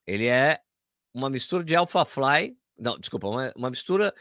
[0.06, 0.60] ele é
[1.14, 4.12] uma mistura de Alpha Fly, não, desculpa, uma, uma mistura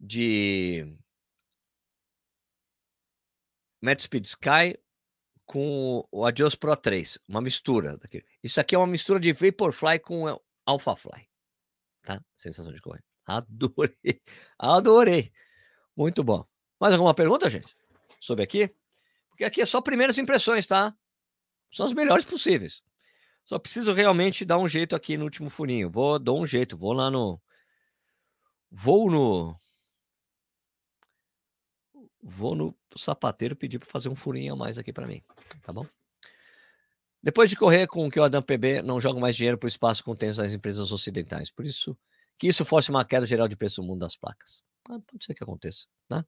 [0.00, 0.96] de
[3.98, 4.78] Speed Sky
[5.44, 8.24] com o Adios Pro 3, uma mistura daquele.
[8.42, 11.28] Isso aqui é uma mistura de Vaporfly com AlphaFly,
[12.02, 12.24] tá?
[12.34, 13.04] Sensação de correr.
[13.26, 13.94] Adorei,
[14.58, 15.32] adorei.
[15.96, 16.46] Muito bom.
[16.80, 17.76] Mais alguma pergunta, gente?
[18.18, 18.74] Sobre aqui?
[19.28, 20.96] Porque aqui é só primeiras impressões, tá?
[21.70, 22.82] São as melhores possíveis.
[23.44, 25.90] Só preciso realmente dar um jeito aqui no último furinho.
[25.90, 27.40] Vou, dou um jeito, vou lá no.
[28.70, 29.56] Vou no.
[32.22, 35.22] Vou no sapateiro pedir para fazer um furinho a mais aqui para mim,
[35.62, 35.86] tá bom?
[37.22, 39.68] Depois de correr com o que o Adam PB, não jogo mais dinheiro para o
[39.68, 41.50] espaço com tênis das empresas ocidentais.
[41.50, 41.96] Por isso,
[42.38, 44.62] que isso fosse uma queda geral de preço no mundo das placas.
[44.88, 46.24] Ah, pode ser que aconteça, né?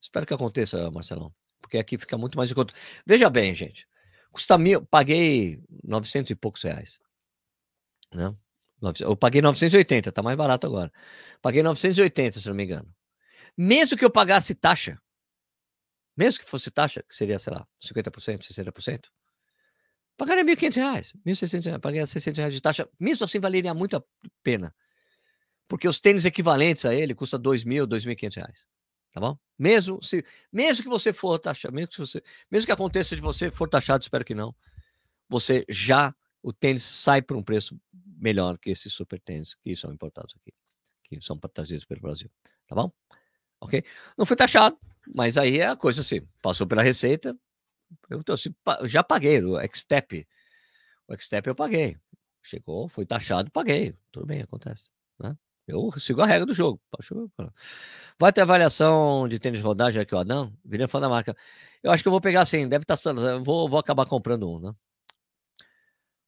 [0.00, 2.74] Espero que aconteça, Marcelão, porque aqui fica muito mais de conta.
[3.06, 3.88] Veja bem, gente,
[4.32, 7.00] custa mil, paguei 900 e poucos reais,
[8.12, 8.36] né?
[9.00, 10.92] Eu paguei 980, tá mais barato agora.
[11.40, 12.94] Paguei 980, se não me engano.
[13.56, 15.00] Mesmo que eu pagasse taxa,
[16.16, 19.06] mesmo que fosse taxa, que seria, sei lá, 50%, 60%,
[20.16, 24.04] pagaria 1.500 reais, 1.600 reais, pagaria 600 reais de taxa, mesmo assim valeria muito a
[24.42, 24.74] pena.
[25.68, 28.68] Porque os tênis equivalentes a ele custam 2.000, 2.500 reais.
[29.10, 29.38] Tá bom?
[29.58, 33.50] Mesmo, se, mesmo que você for taxado, mesmo que, você, mesmo que aconteça de você
[33.50, 34.54] for taxado, espero que não,
[35.28, 37.78] você já, o tênis sai por um preço
[38.18, 40.52] melhor que esses super tênis que são importados aqui,
[41.02, 42.30] que são trazidos pelo Brasil.
[42.66, 42.92] Tá bom?
[43.60, 43.82] Ok?
[44.16, 44.78] Não foi taxado,
[45.14, 47.36] mas aí é a coisa assim, passou pela receita,
[48.10, 50.26] eu assim, já paguei o Xtep,
[51.08, 51.96] o Xtep eu paguei,
[52.42, 55.36] chegou, foi taxado, paguei, tudo bem, acontece, né?
[55.66, 56.80] Eu sigo a regra do jogo.
[58.18, 60.22] Vai ter avaliação de tênis de rodagem aqui, ó.
[60.24, 61.36] Não, virei fã da marca.
[61.82, 62.96] Eu acho que eu vou pegar assim, deve estar.
[62.96, 64.72] Tá, vou, vou acabar comprando um, né?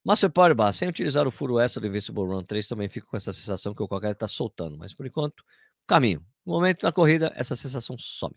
[0.04, 3.16] Master Power Bar, sem utilizar o furo extra do Invincible Run 3, também fico com
[3.16, 4.76] essa sensação que o qualquer está soltando.
[4.76, 5.44] Mas por enquanto,
[5.86, 6.24] caminho.
[6.48, 8.34] No momento da corrida, essa sensação some.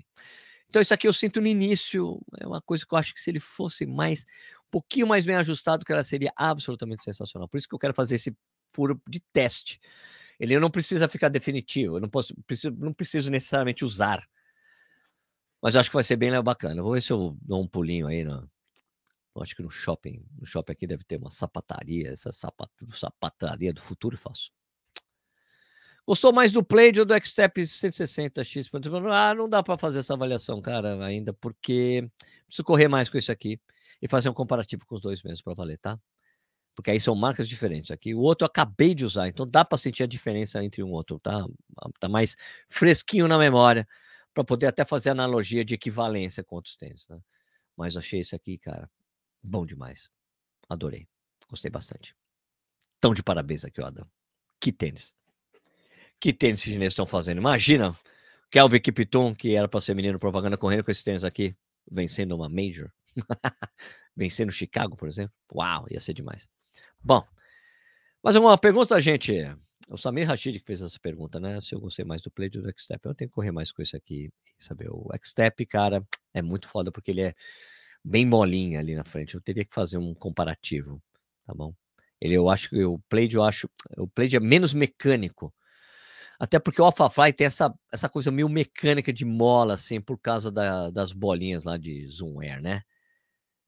[0.68, 3.30] Então, isso aqui eu sinto no início, é uma coisa que eu acho que se
[3.30, 4.26] ele fosse mais,
[4.68, 7.48] um pouquinho mais bem ajustado, que ela seria absolutamente sensacional.
[7.48, 8.36] Por isso que eu quero fazer esse
[8.74, 9.80] furo de teste.
[10.38, 14.22] Ele não precisa ficar definitivo, eu não, posso, preciso, não preciso necessariamente usar.
[15.62, 16.84] Mas eu acho que vai ser bem bacana.
[16.84, 18.26] Vou ver se eu dou um pulinho aí.
[18.26, 18.46] No,
[19.38, 20.28] acho que no shopping.
[20.38, 24.52] No shopping aqui deve ter uma sapataria, essa sapat, sapataria do futuro faço.
[26.12, 28.70] Gostou mais do Play ou do Xtep 160X?
[29.10, 32.06] Ah, não dá para fazer essa avaliação, cara, ainda, porque
[32.46, 33.58] preciso correr mais com isso aqui
[34.02, 35.98] e fazer um comparativo com os dois mesmo para valer, tá?
[36.76, 37.92] porque aí são marcas diferentes.
[37.92, 40.92] Aqui o outro eu acabei de usar, então dá para sentir a diferença entre um
[40.92, 41.46] outro, tá?
[41.98, 42.36] Tá mais
[42.68, 43.88] fresquinho na memória
[44.34, 47.22] para poder até fazer analogia de equivalência com outros tênis, né?
[47.78, 48.92] Mas achei esse aqui, cara,
[49.42, 50.10] bom demais.
[50.68, 51.08] Adorei.
[51.50, 52.14] Gostei bastante.
[53.00, 54.06] Tão de parabéns aqui, Adam.
[54.60, 55.16] Que tênis.
[56.22, 57.40] Que tênis esses chineses estão fazendo.
[57.40, 57.98] Imagina
[58.52, 61.56] Kelvin Kipton, que era para ser menino propaganda, correndo com esse tênis aqui,
[61.92, 62.92] vencendo uma Major.
[64.16, 65.34] vencendo Chicago, por exemplo.
[65.52, 66.48] Uau, ia ser demais.
[67.04, 67.26] Bom,
[68.24, 69.34] mais uma pergunta, gente.
[69.90, 71.60] O Samir Rashid que fez essa pergunta, né?
[71.60, 73.04] Se eu gostei mais do Play do Xtep.
[73.04, 74.30] Eu tenho que correr mais com esse aqui.
[74.60, 76.06] Saber, o Xtep, cara,
[76.36, 77.34] é muito foda porque ele é
[78.06, 79.34] bem molinho ali na frente.
[79.34, 81.02] Eu teria que fazer um comparativo,
[81.48, 81.74] tá bom?
[82.22, 85.52] Ele, eu acho que o Play eu acho, o Play é menos mecânico.
[86.42, 90.52] Até porque o AlphaFly tem essa, essa coisa meio mecânica de mola, assim, por causa
[90.52, 92.82] da, das bolinhas lá de Zoom Air, né?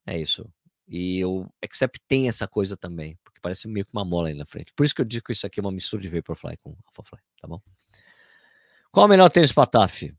[0.04, 0.52] É isso.
[0.88, 4.44] E o Accept tem essa coisa também, porque parece meio que uma mola aí na
[4.44, 4.72] frente.
[4.74, 7.20] Por isso que eu digo que isso aqui é uma mistura de Vaporfly com AlphaFly,
[7.40, 7.62] tá bom?
[8.90, 10.12] Qual o melhor tênis para TAF?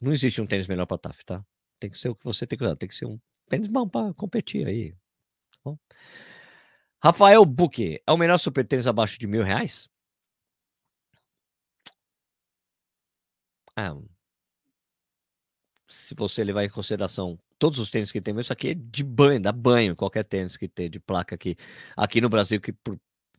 [0.00, 1.46] Não existe um tênis melhor para TAF, tá?
[1.78, 3.16] Tem que ser o que você tem que usar, tem que ser um
[3.48, 5.78] tênis bom para competir aí, tá bom?
[7.00, 9.88] Rafael Buque, é o melhor super tênis abaixo de mil reais?
[13.76, 13.94] Ah,
[15.88, 19.40] se você levar em consideração todos os tênis que tem, isso aqui é de banho,
[19.40, 21.56] dá banho, qualquer tênis que tem de placa aqui,
[21.96, 22.74] aqui no Brasil que,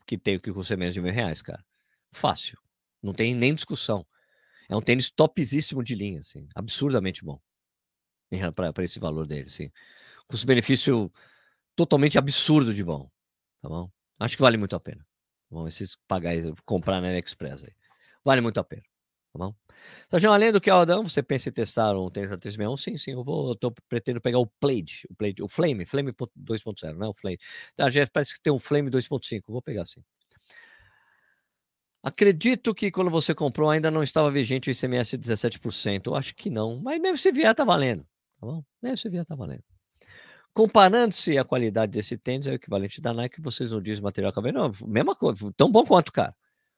[0.06, 1.63] que tem o que custa menos de mil reais, cara.
[2.12, 2.58] Fácil.
[3.02, 4.06] Não tem nem discussão.
[4.69, 7.39] É um tênis topzíssimo de linha, assim, absurdamente bom.
[8.56, 9.71] Para esse valor dele, assim.
[10.28, 11.12] Custo-benefício
[11.76, 13.10] totalmente absurdo de bom,
[13.62, 13.89] tá bom?
[14.19, 15.06] Acho que vale muito a pena.
[15.50, 16.34] Bom, esses pagar,
[16.65, 17.73] comprar na AliExpress aí.
[18.26, 18.84] Vale muito a pena.
[19.38, 19.54] Tá bom?
[20.10, 22.76] Sérgio, além do que Aldão, você pensa em testar um tênis 361?
[22.76, 26.12] Sim, sim, eu vou, eu tô pretendo pegar o Plate, o Plate, o Flame, Flame
[26.36, 27.38] 2.0, não é o Flame.
[27.76, 30.04] Tá, gente, parece que tem um Flame 2.5, vou pegar sim.
[32.04, 36.08] Acredito que quando você comprou ainda não estava vigente o ICMS 17%.
[36.08, 38.04] Eu acho que não, mas mesmo se vier, tá valendo.
[38.39, 38.63] Tá bom?
[38.82, 39.63] Mesmo se vier, tá valendo.
[40.54, 44.60] Comparando-se a qualidade desse tênis, é o equivalente da Nike, vocês não dizem material acabamento.
[44.60, 46.36] Não, mesma coisa, tão bom quanto, cara.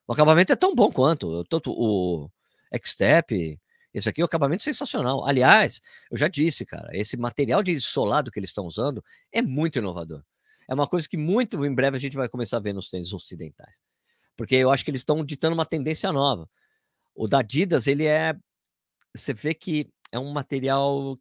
[0.08, 1.44] O acabamento é tão bom quanto.
[1.46, 2.30] Tanto o
[2.72, 3.60] X-Step,
[3.94, 5.26] esse aqui é um acabamento sensacional.
[5.26, 9.80] Aliás, eu já disse, cara, esse material de solado que eles estão usando é muito
[9.80, 10.24] inovador.
[10.68, 13.12] É uma coisa que muito em breve a gente vai começar a ver nos tênis
[13.12, 13.82] ocidentais.
[14.38, 16.48] Porque eu acho que eles estão ditando uma tendência nova.
[17.16, 18.36] O da Adidas, ele é.
[19.16, 21.20] Você vê que é um material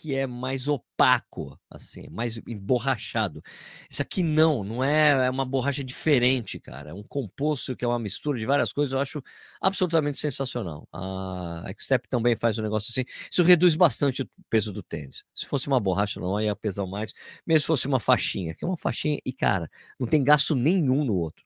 [0.00, 3.42] que é mais opaco, assim, mais emborrachado.
[3.90, 6.90] Isso aqui não, não é, é uma borracha diferente, cara.
[6.90, 9.22] É um composto que é uma mistura de várias coisas, eu acho
[9.60, 10.88] absolutamente sensacional.
[10.90, 13.04] A Xtep também faz um negócio assim.
[13.30, 15.22] Isso reduz bastante o peso do tênis.
[15.34, 17.12] Se fosse uma borracha, não ia pesar mais.
[17.46, 21.04] Mesmo se fosse uma faixinha, que é uma faixinha e, cara, não tem gasto nenhum
[21.04, 21.44] no outro.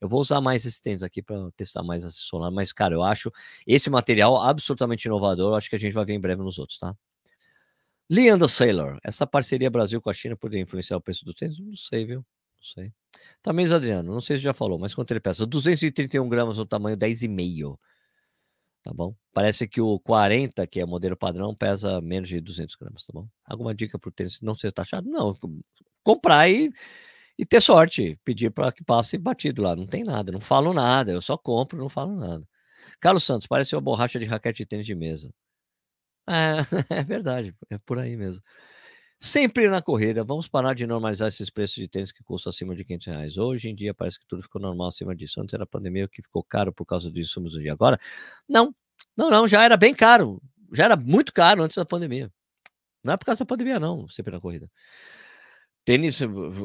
[0.00, 3.02] Eu vou usar mais esse tênis aqui para testar mais esse solar, mas, cara, eu
[3.02, 3.30] acho
[3.66, 5.52] esse material absolutamente inovador.
[5.52, 6.94] Eu acho que a gente vai ver em breve nos outros, tá?
[8.10, 11.60] Leandro Sailor, essa parceria Brasil com a China poderia influenciar o preço do tênis?
[11.60, 12.18] Não sei, viu?
[12.18, 12.92] Não sei.
[13.40, 15.46] Também, Adriano, não sei se já falou, mas quanto ele pesa?
[15.46, 17.78] 231 gramas no tamanho 10,5.
[18.82, 19.14] Tá bom?
[19.32, 23.28] Parece que o 40, que é modelo padrão, pesa menos de 200 gramas, tá bom?
[23.44, 25.08] Alguma dica para o tênis não ser taxado?
[25.08, 25.36] Não,
[26.02, 26.68] comprar e,
[27.38, 28.18] e ter sorte.
[28.24, 29.76] Pedir para que passe batido lá.
[29.76, 32.44] Não tem nada, não falo nada, eu só compro, não falo nada.
[33.00, 35.32] Carlos Santos, parece uma borracha de raquete de tênis de mesa.
[36.28, 36.58] É,
[37.00, 38.42] é verdade, é por aí mesmo.
[39.18, 42.84] Sempre na corrida, vamos parar de normalizar esses preços de tênis que custam acima de
[42.84, 43.38] 500 reais.
[43.38, 45.40] Hoje em dia parece que tudo ficou normal acima disso.
[45.42, 47.72] Antes era a pandemia que ficou caro por causa dos insumos do dia.
[47.72, 47.98] Agora,
[48.48, 48.74] não,
[49.16, 50.40] não, não, já era bem caro.
[50.72, 52.32] Já era muito caro antes da pandemia.
[53.04, 54.70] Não é por causa da pandemia, não, sempre na corrida.
[55.90, 56.20] Tênis,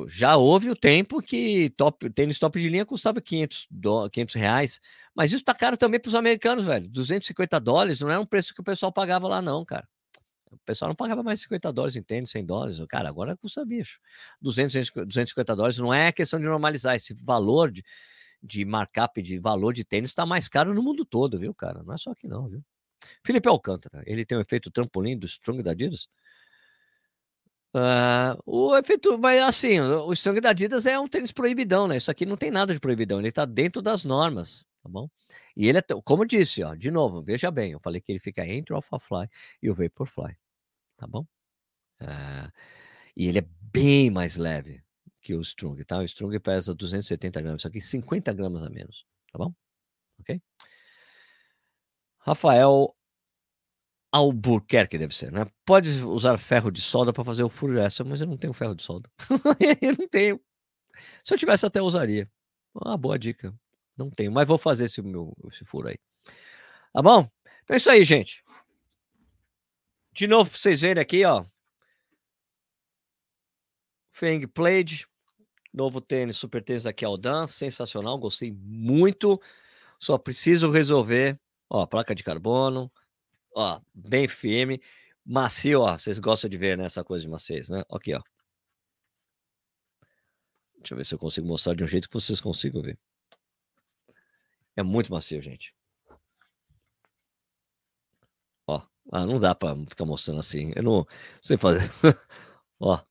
[0.07, 4.79] já houve o tempo que top, tênis top de linha custava 500, do, 500 reais,
[5.15, 6.87] mas isso tá caro também para os americanos, velho.
[6.87, 9.89] 250 dólares não era um preço que o pessoal pagava lá, não, cara.
[10.51, 12.79] O pessoal não pagava mais 50 dólares em tênis, 100 dólares.
[12.87, 13.99] Cara, agora custa bicho.
[14.39, 16.95] 200, 250 dólares não é questão de normalizar.
[16.95, 17.83] Esse valor de,
[18.43, 21.81] de markup, de valor de tênis está mais caro no mundo todo, viu, cara?
[21.81, 22.63] Não é só aqui, não, viu?
[23.25, 26.09] Felipe Alcântara, ele tem um efeito trampolim do Strong da Adidas?
[27.75, 31.97] Uh, o efeito, mas assim, o Strong da Adidas é um tênis proibidão, né?
[31.97, 35.09] Isso aqui não tem nada de proibidão, ele está dentro das normas, tá bom?
[35.57, 38.19] E ele é, como eu disse, ó, de novo, veja bem, eu falei que ele
[38.19, 39.27] fica entre o Alpha Fly
[39.61, 40.37] e o Vaporfly,
[40.95, 41.27] tá bom?
[42.01, 42.49] Uh,
[43.13, 44.81] e ele é bem mais leve
[45.21, 45.97] que o Strong, tá?
[45.97, 49.53] O Strong pesa 270 gramas, isso aqui 50 gramas a menos, tá bom?
[50.21, 50.41] Ok?
[52.19, 52.94] Rafael
[54.15, 55.45] Albuquerque deve ser, né?
[55.65, 58.73] Pode usar ferro de solda para fazer o furo essa, mas eu não tenho ferro
[58.73, 59.09] de solda.
[59.81, 60.39] eu não tenho.
[61.21, 62.31] Se eu tivesse até usaria.
[62.73, 63.53] Uma boa dica.
[63.97, 65.97] Não tenho, mas vou fazer esse meu esse furo aí.
[66.93, 67.29] Tá bom?
[67.63, 68.41] Então é isso aí, gente.
[70.13, 71.45] De novo, pra vocês verem aqui, ó.
[74.13, 75.05] Feng Played,
[75.73, 79.41] novo tênis, super tênis aqui Aldan, sensacional, gostei muito.
[79.99, 81.37] Só preciso resolver,
[81.69, 82.89] ó, placa de carbono,
[83.55, 84.81] ó, bem firme,
[85.25, 85.97] macio, ó.
[85.97, 87.83] Vocês gostam de ver, né, essa coisa de maciez, né?
[87.89, 88.21] Aqui, ó.
[90.77, 92.99] Deixa eu ver se eu consigo mostrar de um jeito que vocês consigam ver.
[94.75, 95.73] É muito macio, gente.
[98.67, 100.73] Ó, ah, não dá para ficar mostrando assim.
[100.75, 101.07] Eu não
[101.41, 101.81] sei fazer.
[102.79, 103.03] ó.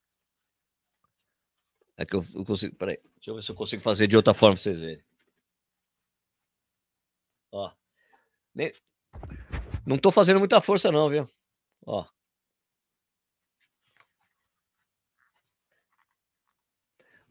[1.97, 2.77] É que eu, eu consigo.
[2.77, 5.03] Peraí, deixa eu ver se eu consigo fazer de outra forma pra vocês verem.
[7.53, 7.73] Ó.
[9.87, 11.29] Não tô fazendo muita força, não, viu?
[11.87, 12.05] Ó.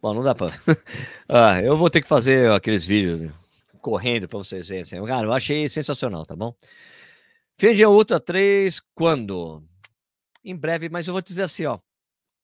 [0.02, 0.48] Bom, não dá pra.
[1.30, 3.34] ah, eu vou ter que fazer aqueles vídeos né,
[3.82, 4.82] correndo para vocês verem.
[4.82, 5.06] Assim.
[5.06, 6.54] Cara, eu achei sensacional, tá bom?
[7.58, 9.64] Fim de Ultra 3, quando?
[10.44, 11.80] Em breve, mas eu vou dizer assim, ó.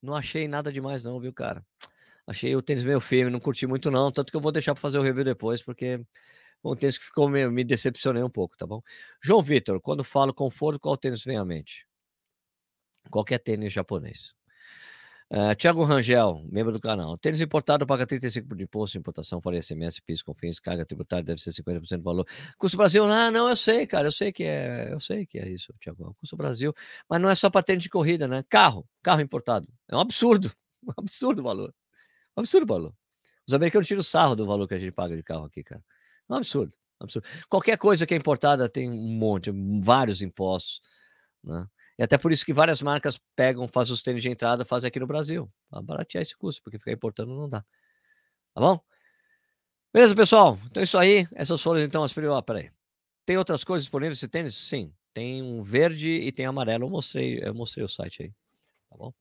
[0.02, 1.64] Não achei nada demais, não, viu, cara?
[2.26, 4.10] Achei o tênis meio firme, não curti muito, não.
[4.10, 6.00] Tanto que eu vou deixar para fazer o review depois, porque
[6.64, 8.82] um tênis que ficou me, me decepcionei um pouco, tá bom?
[9.22, 11.86] João Vitor, quando falo conforto, qual tênis vem à mente?
[13.10, 14.34] Qualquer tênis japonês.
[15.32, 17.16] Uh, Tiago Rangel, membro do canal.
[17.16, 21.50] Tênis importado paga 35% de imposto importação, fora ICMS, PIS, confins, carga tributária deve ser
[21.52, 22.26] 50% do valor.
[22.58, 25.48] Custo Brasil, não, não, eu sei, cara, eu sei que é, eu sei que é
[25.48, 26.16] isso, Tiago.
[26.18, 26.74] Custo Brasil,
[27.08, 28.42] mas não é só para tênis de corrida, né?
[28.48, 29.68] Carro, carro importado.
[29.88, 30.52] É um absurdo,
[30.84, 31.72] um absurdo o valor.
[32.36, 32.94] Um absurdo o valor.
[33.46, 35.82] Os americanos tiram sarro do valor que a gente paga de carro aqui, cara.
[36.30, 37.26] Um absurdo, absurdo.
[37.48, 39.50] Qualquer coisa que é importada tem um monte,
[39.82, 40.80] vários impostos,
[41.42, 41.66] né?
[41.98, 44.98] E até por isso que várias marcas pegam, fazem os tênis de entrada, fazem aqui
[44.98, 47.60] no Brasil, para baratear esse custo, porque ficar importando não dá.
[48.54, 48.80] Tá bom?
[49.92, 50.58] Beleza, pessoal?
[50.66, 51.28] Então é isso aí.
[51.34, 52.38] Essas foram então as primeiras.
[52.38, 52.70] Ah, peraí.
[53.26, 54.54] Tem outras coisas disponíveis esse tênis?
[54.54, 54.94] Sim.
[55.12, 56.84] Tem um verde e tem amarelo.
[56.84, 58.34] Eu mostrei, eu mostrei o site aí.
[58.88, 59.12] Tá bom?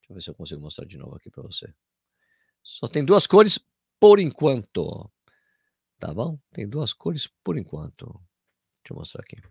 [0.00, 1.72] Deixa eu ver se eu consigo mostrar de novo aqui para você.
[2.62, 3.58] Só tem duas cores
[3.98, 5.10] por enquanto.
[6.00, 6.38] Tá bom?
[6.50, 8.06] Tem duas cores por enquanto.
[8.06, 9.36] Deixa eu mostrar aqui.
[9.36, 9.50] Deixa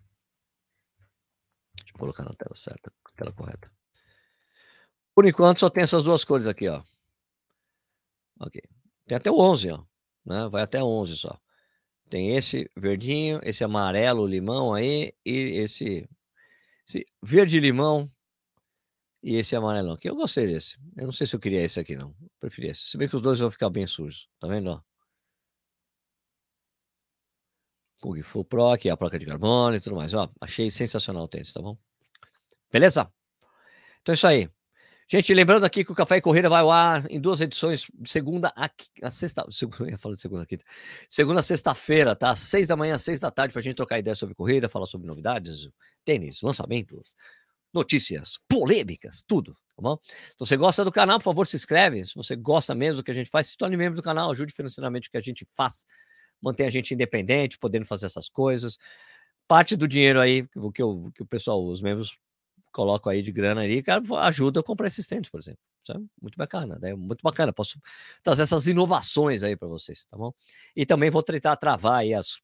[1.94, 3.72] eu colocar na tela certa, tela correta.
[5.14, 6.82] Por enquanto só tem essas duas cores aqui, ó.
[8.40, 8.60] Ok.
[9.06, 9.84] Tem até o 11, ó.
[10.24, 10.48] Né?
[10.48, 11.40] Vai até 11 só.
[12.08, 16.08] Tem esse verdinho, esse amarelo limão aí e esse,
[16.84, 18.10] esse verde limão
[19.22, 20.08] e esse amarelão aqui.
[20.08, 20.76] Eu gostei desse.
[20.96, 22.12] Eu não sei se eu queria esse aqui, não.
[22.42, 22.88] Eu esse.
[22.88, 24.28] Se bem que os dois vão ficar bem sujos.
[24.40, 24.70] Tá vendo?
[24.70, 24.89] Ó?
[28.00, 30.14] Kung Fu Pro, aqui a placa de carbono e tudo mais.
[30.14, 31.76] Ó, achei sensacional o tênis, tá bom?
[32.72, 33.12] Beleza?
[34.00, 34.48] Então é isso aí.
[35.12, 38.52] Gente, lembrando aqui que o Café e Corrida vai ao ar em duas edições, segunda
[38.56, 38.70] a,
[39.02, 40.56] a sexta, segunda, eu falo de segunda aqui,
[41.08, 42.34] segunda a sexta-feira, tá?
[42.36, 45.68] Seis da manhã, seis da tarde, pra gente trocar ideia sobre corrida, falar sobre novidades,
[46.04, 47.16] tênis, lançamentos,
[47.74, 49.98] notícias, polêmicas, tudo, tá bom?
[50.04, 52.04] Se você gosta do canal, por favor, se inscreve.
[52.06, 54.52] Se você gosta mesmo do que a gente faz, se torne membro do canal, ajude
[54.54, 55.84] financeiramente o que a gente faz,
[56.42, 58.78] mantenha a gente independente, podendo fazer essas coisas.
[59.48, 62.18] Parte do dinheiro aí, que, o que o pessoal, os membros
[62.72, 65.60] colocam aí de grana cara, ajuda a comprar esses tênis, por exemplo.
[65.90, 66.94] É muito bacana, né?
[66.94, 67.52] Muito bacana.
[67.52, 67.80] Posso
[68.22, 70.32] trazer essas inovações aí para vocês, tá bom?
[70.76, 72.40] E também vou tentar travar aí as,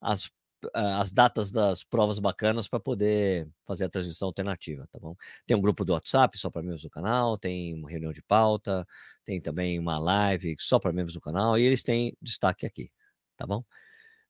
[0.00, 0.30] as
[0.74, 5.16] as datas das provas bacanas para poder fazer a transmissão alternativa, tá bom?
[5.46, 8.86] Tem um grupo do WhatsApp só para membros do canal, tem uma reunião de pauta,
[9.24, 12.90] tem também uma live só para membros do canal e eles têm destaque aqui,
[13.40, 13.64] tá bom?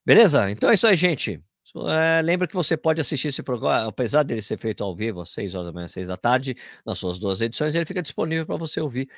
[0.06, 0.50] Beleza?
[0.50, 1.42] Então é isso aí, gente.
[1.88, 5.30] É, lembra que você pode assistir esse programa, apesar dele ser feito ao vivo às
[5.30, 6.56] 6 horas da manhã, 6 da tarde,
[6.86, 9.08] nas suas duas edições, ele fica disponível para você ouvir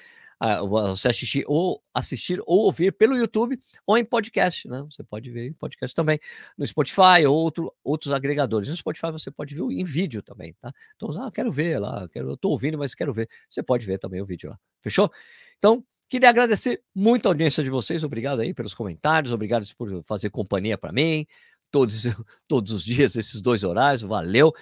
[0.68, 4.82] você assistir ou assistir ou ouvir pelo YouTube ou em podcast, né?
[4.90, 6.18] Você pode ver em podcast também,
[6.58, 8.68] no Spotify ou outro, outros agregadores.
[8.68, 10.72] No Spotify você pode ver em vídeo também, tá?
[10.96, 13.28] Então, ah, quero ver lá, quero, eu tô ouvindo, mas quero ver.
[13.48, 14.58] Você pode ver também o vídeo lá.
[14.82, 15.10] Fechou?
[15.58, 18.04] Então, queria agradecer muito a audiência de vocês.
[18.04, 21.26] Obrigado aí pelos comentários, obrigado por fazer companhia para mim
[21.70, 22.04] todos,
[22.46, 24.02] todos os dias, esses dois horários.
[24.02, 24.52] Valeu.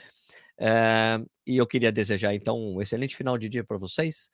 [0.57, 4.31] É, e eu queria desejar então um excelente final de dia para vocês.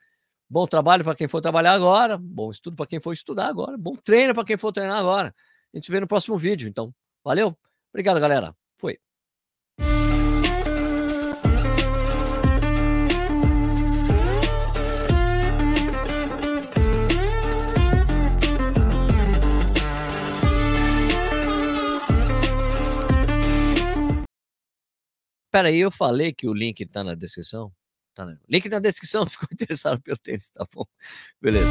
[0.49, 3.97] Bom trabalho para quem for trabalhar agora, bom estudo para quem for estudar agora, bom
[3.97, 5.35] treino para quem for treinar agora.
[5.73, 6.95] A gente se vê no próximo vídeo, então.
[7.25, 7.57] Valeu?
[7.91, 8.55] Obrigado, galera.
[25.47, 25.59] Fui.
[25.59, 27.73] Espera aí, eu falei que o link está na descrição.
[28.15, 28.39] Tá, né?
[28.49, 30.85] Link na descrição, ficou interessado pelo tênis, tá bom?
[31.41, 31.67] Beleza.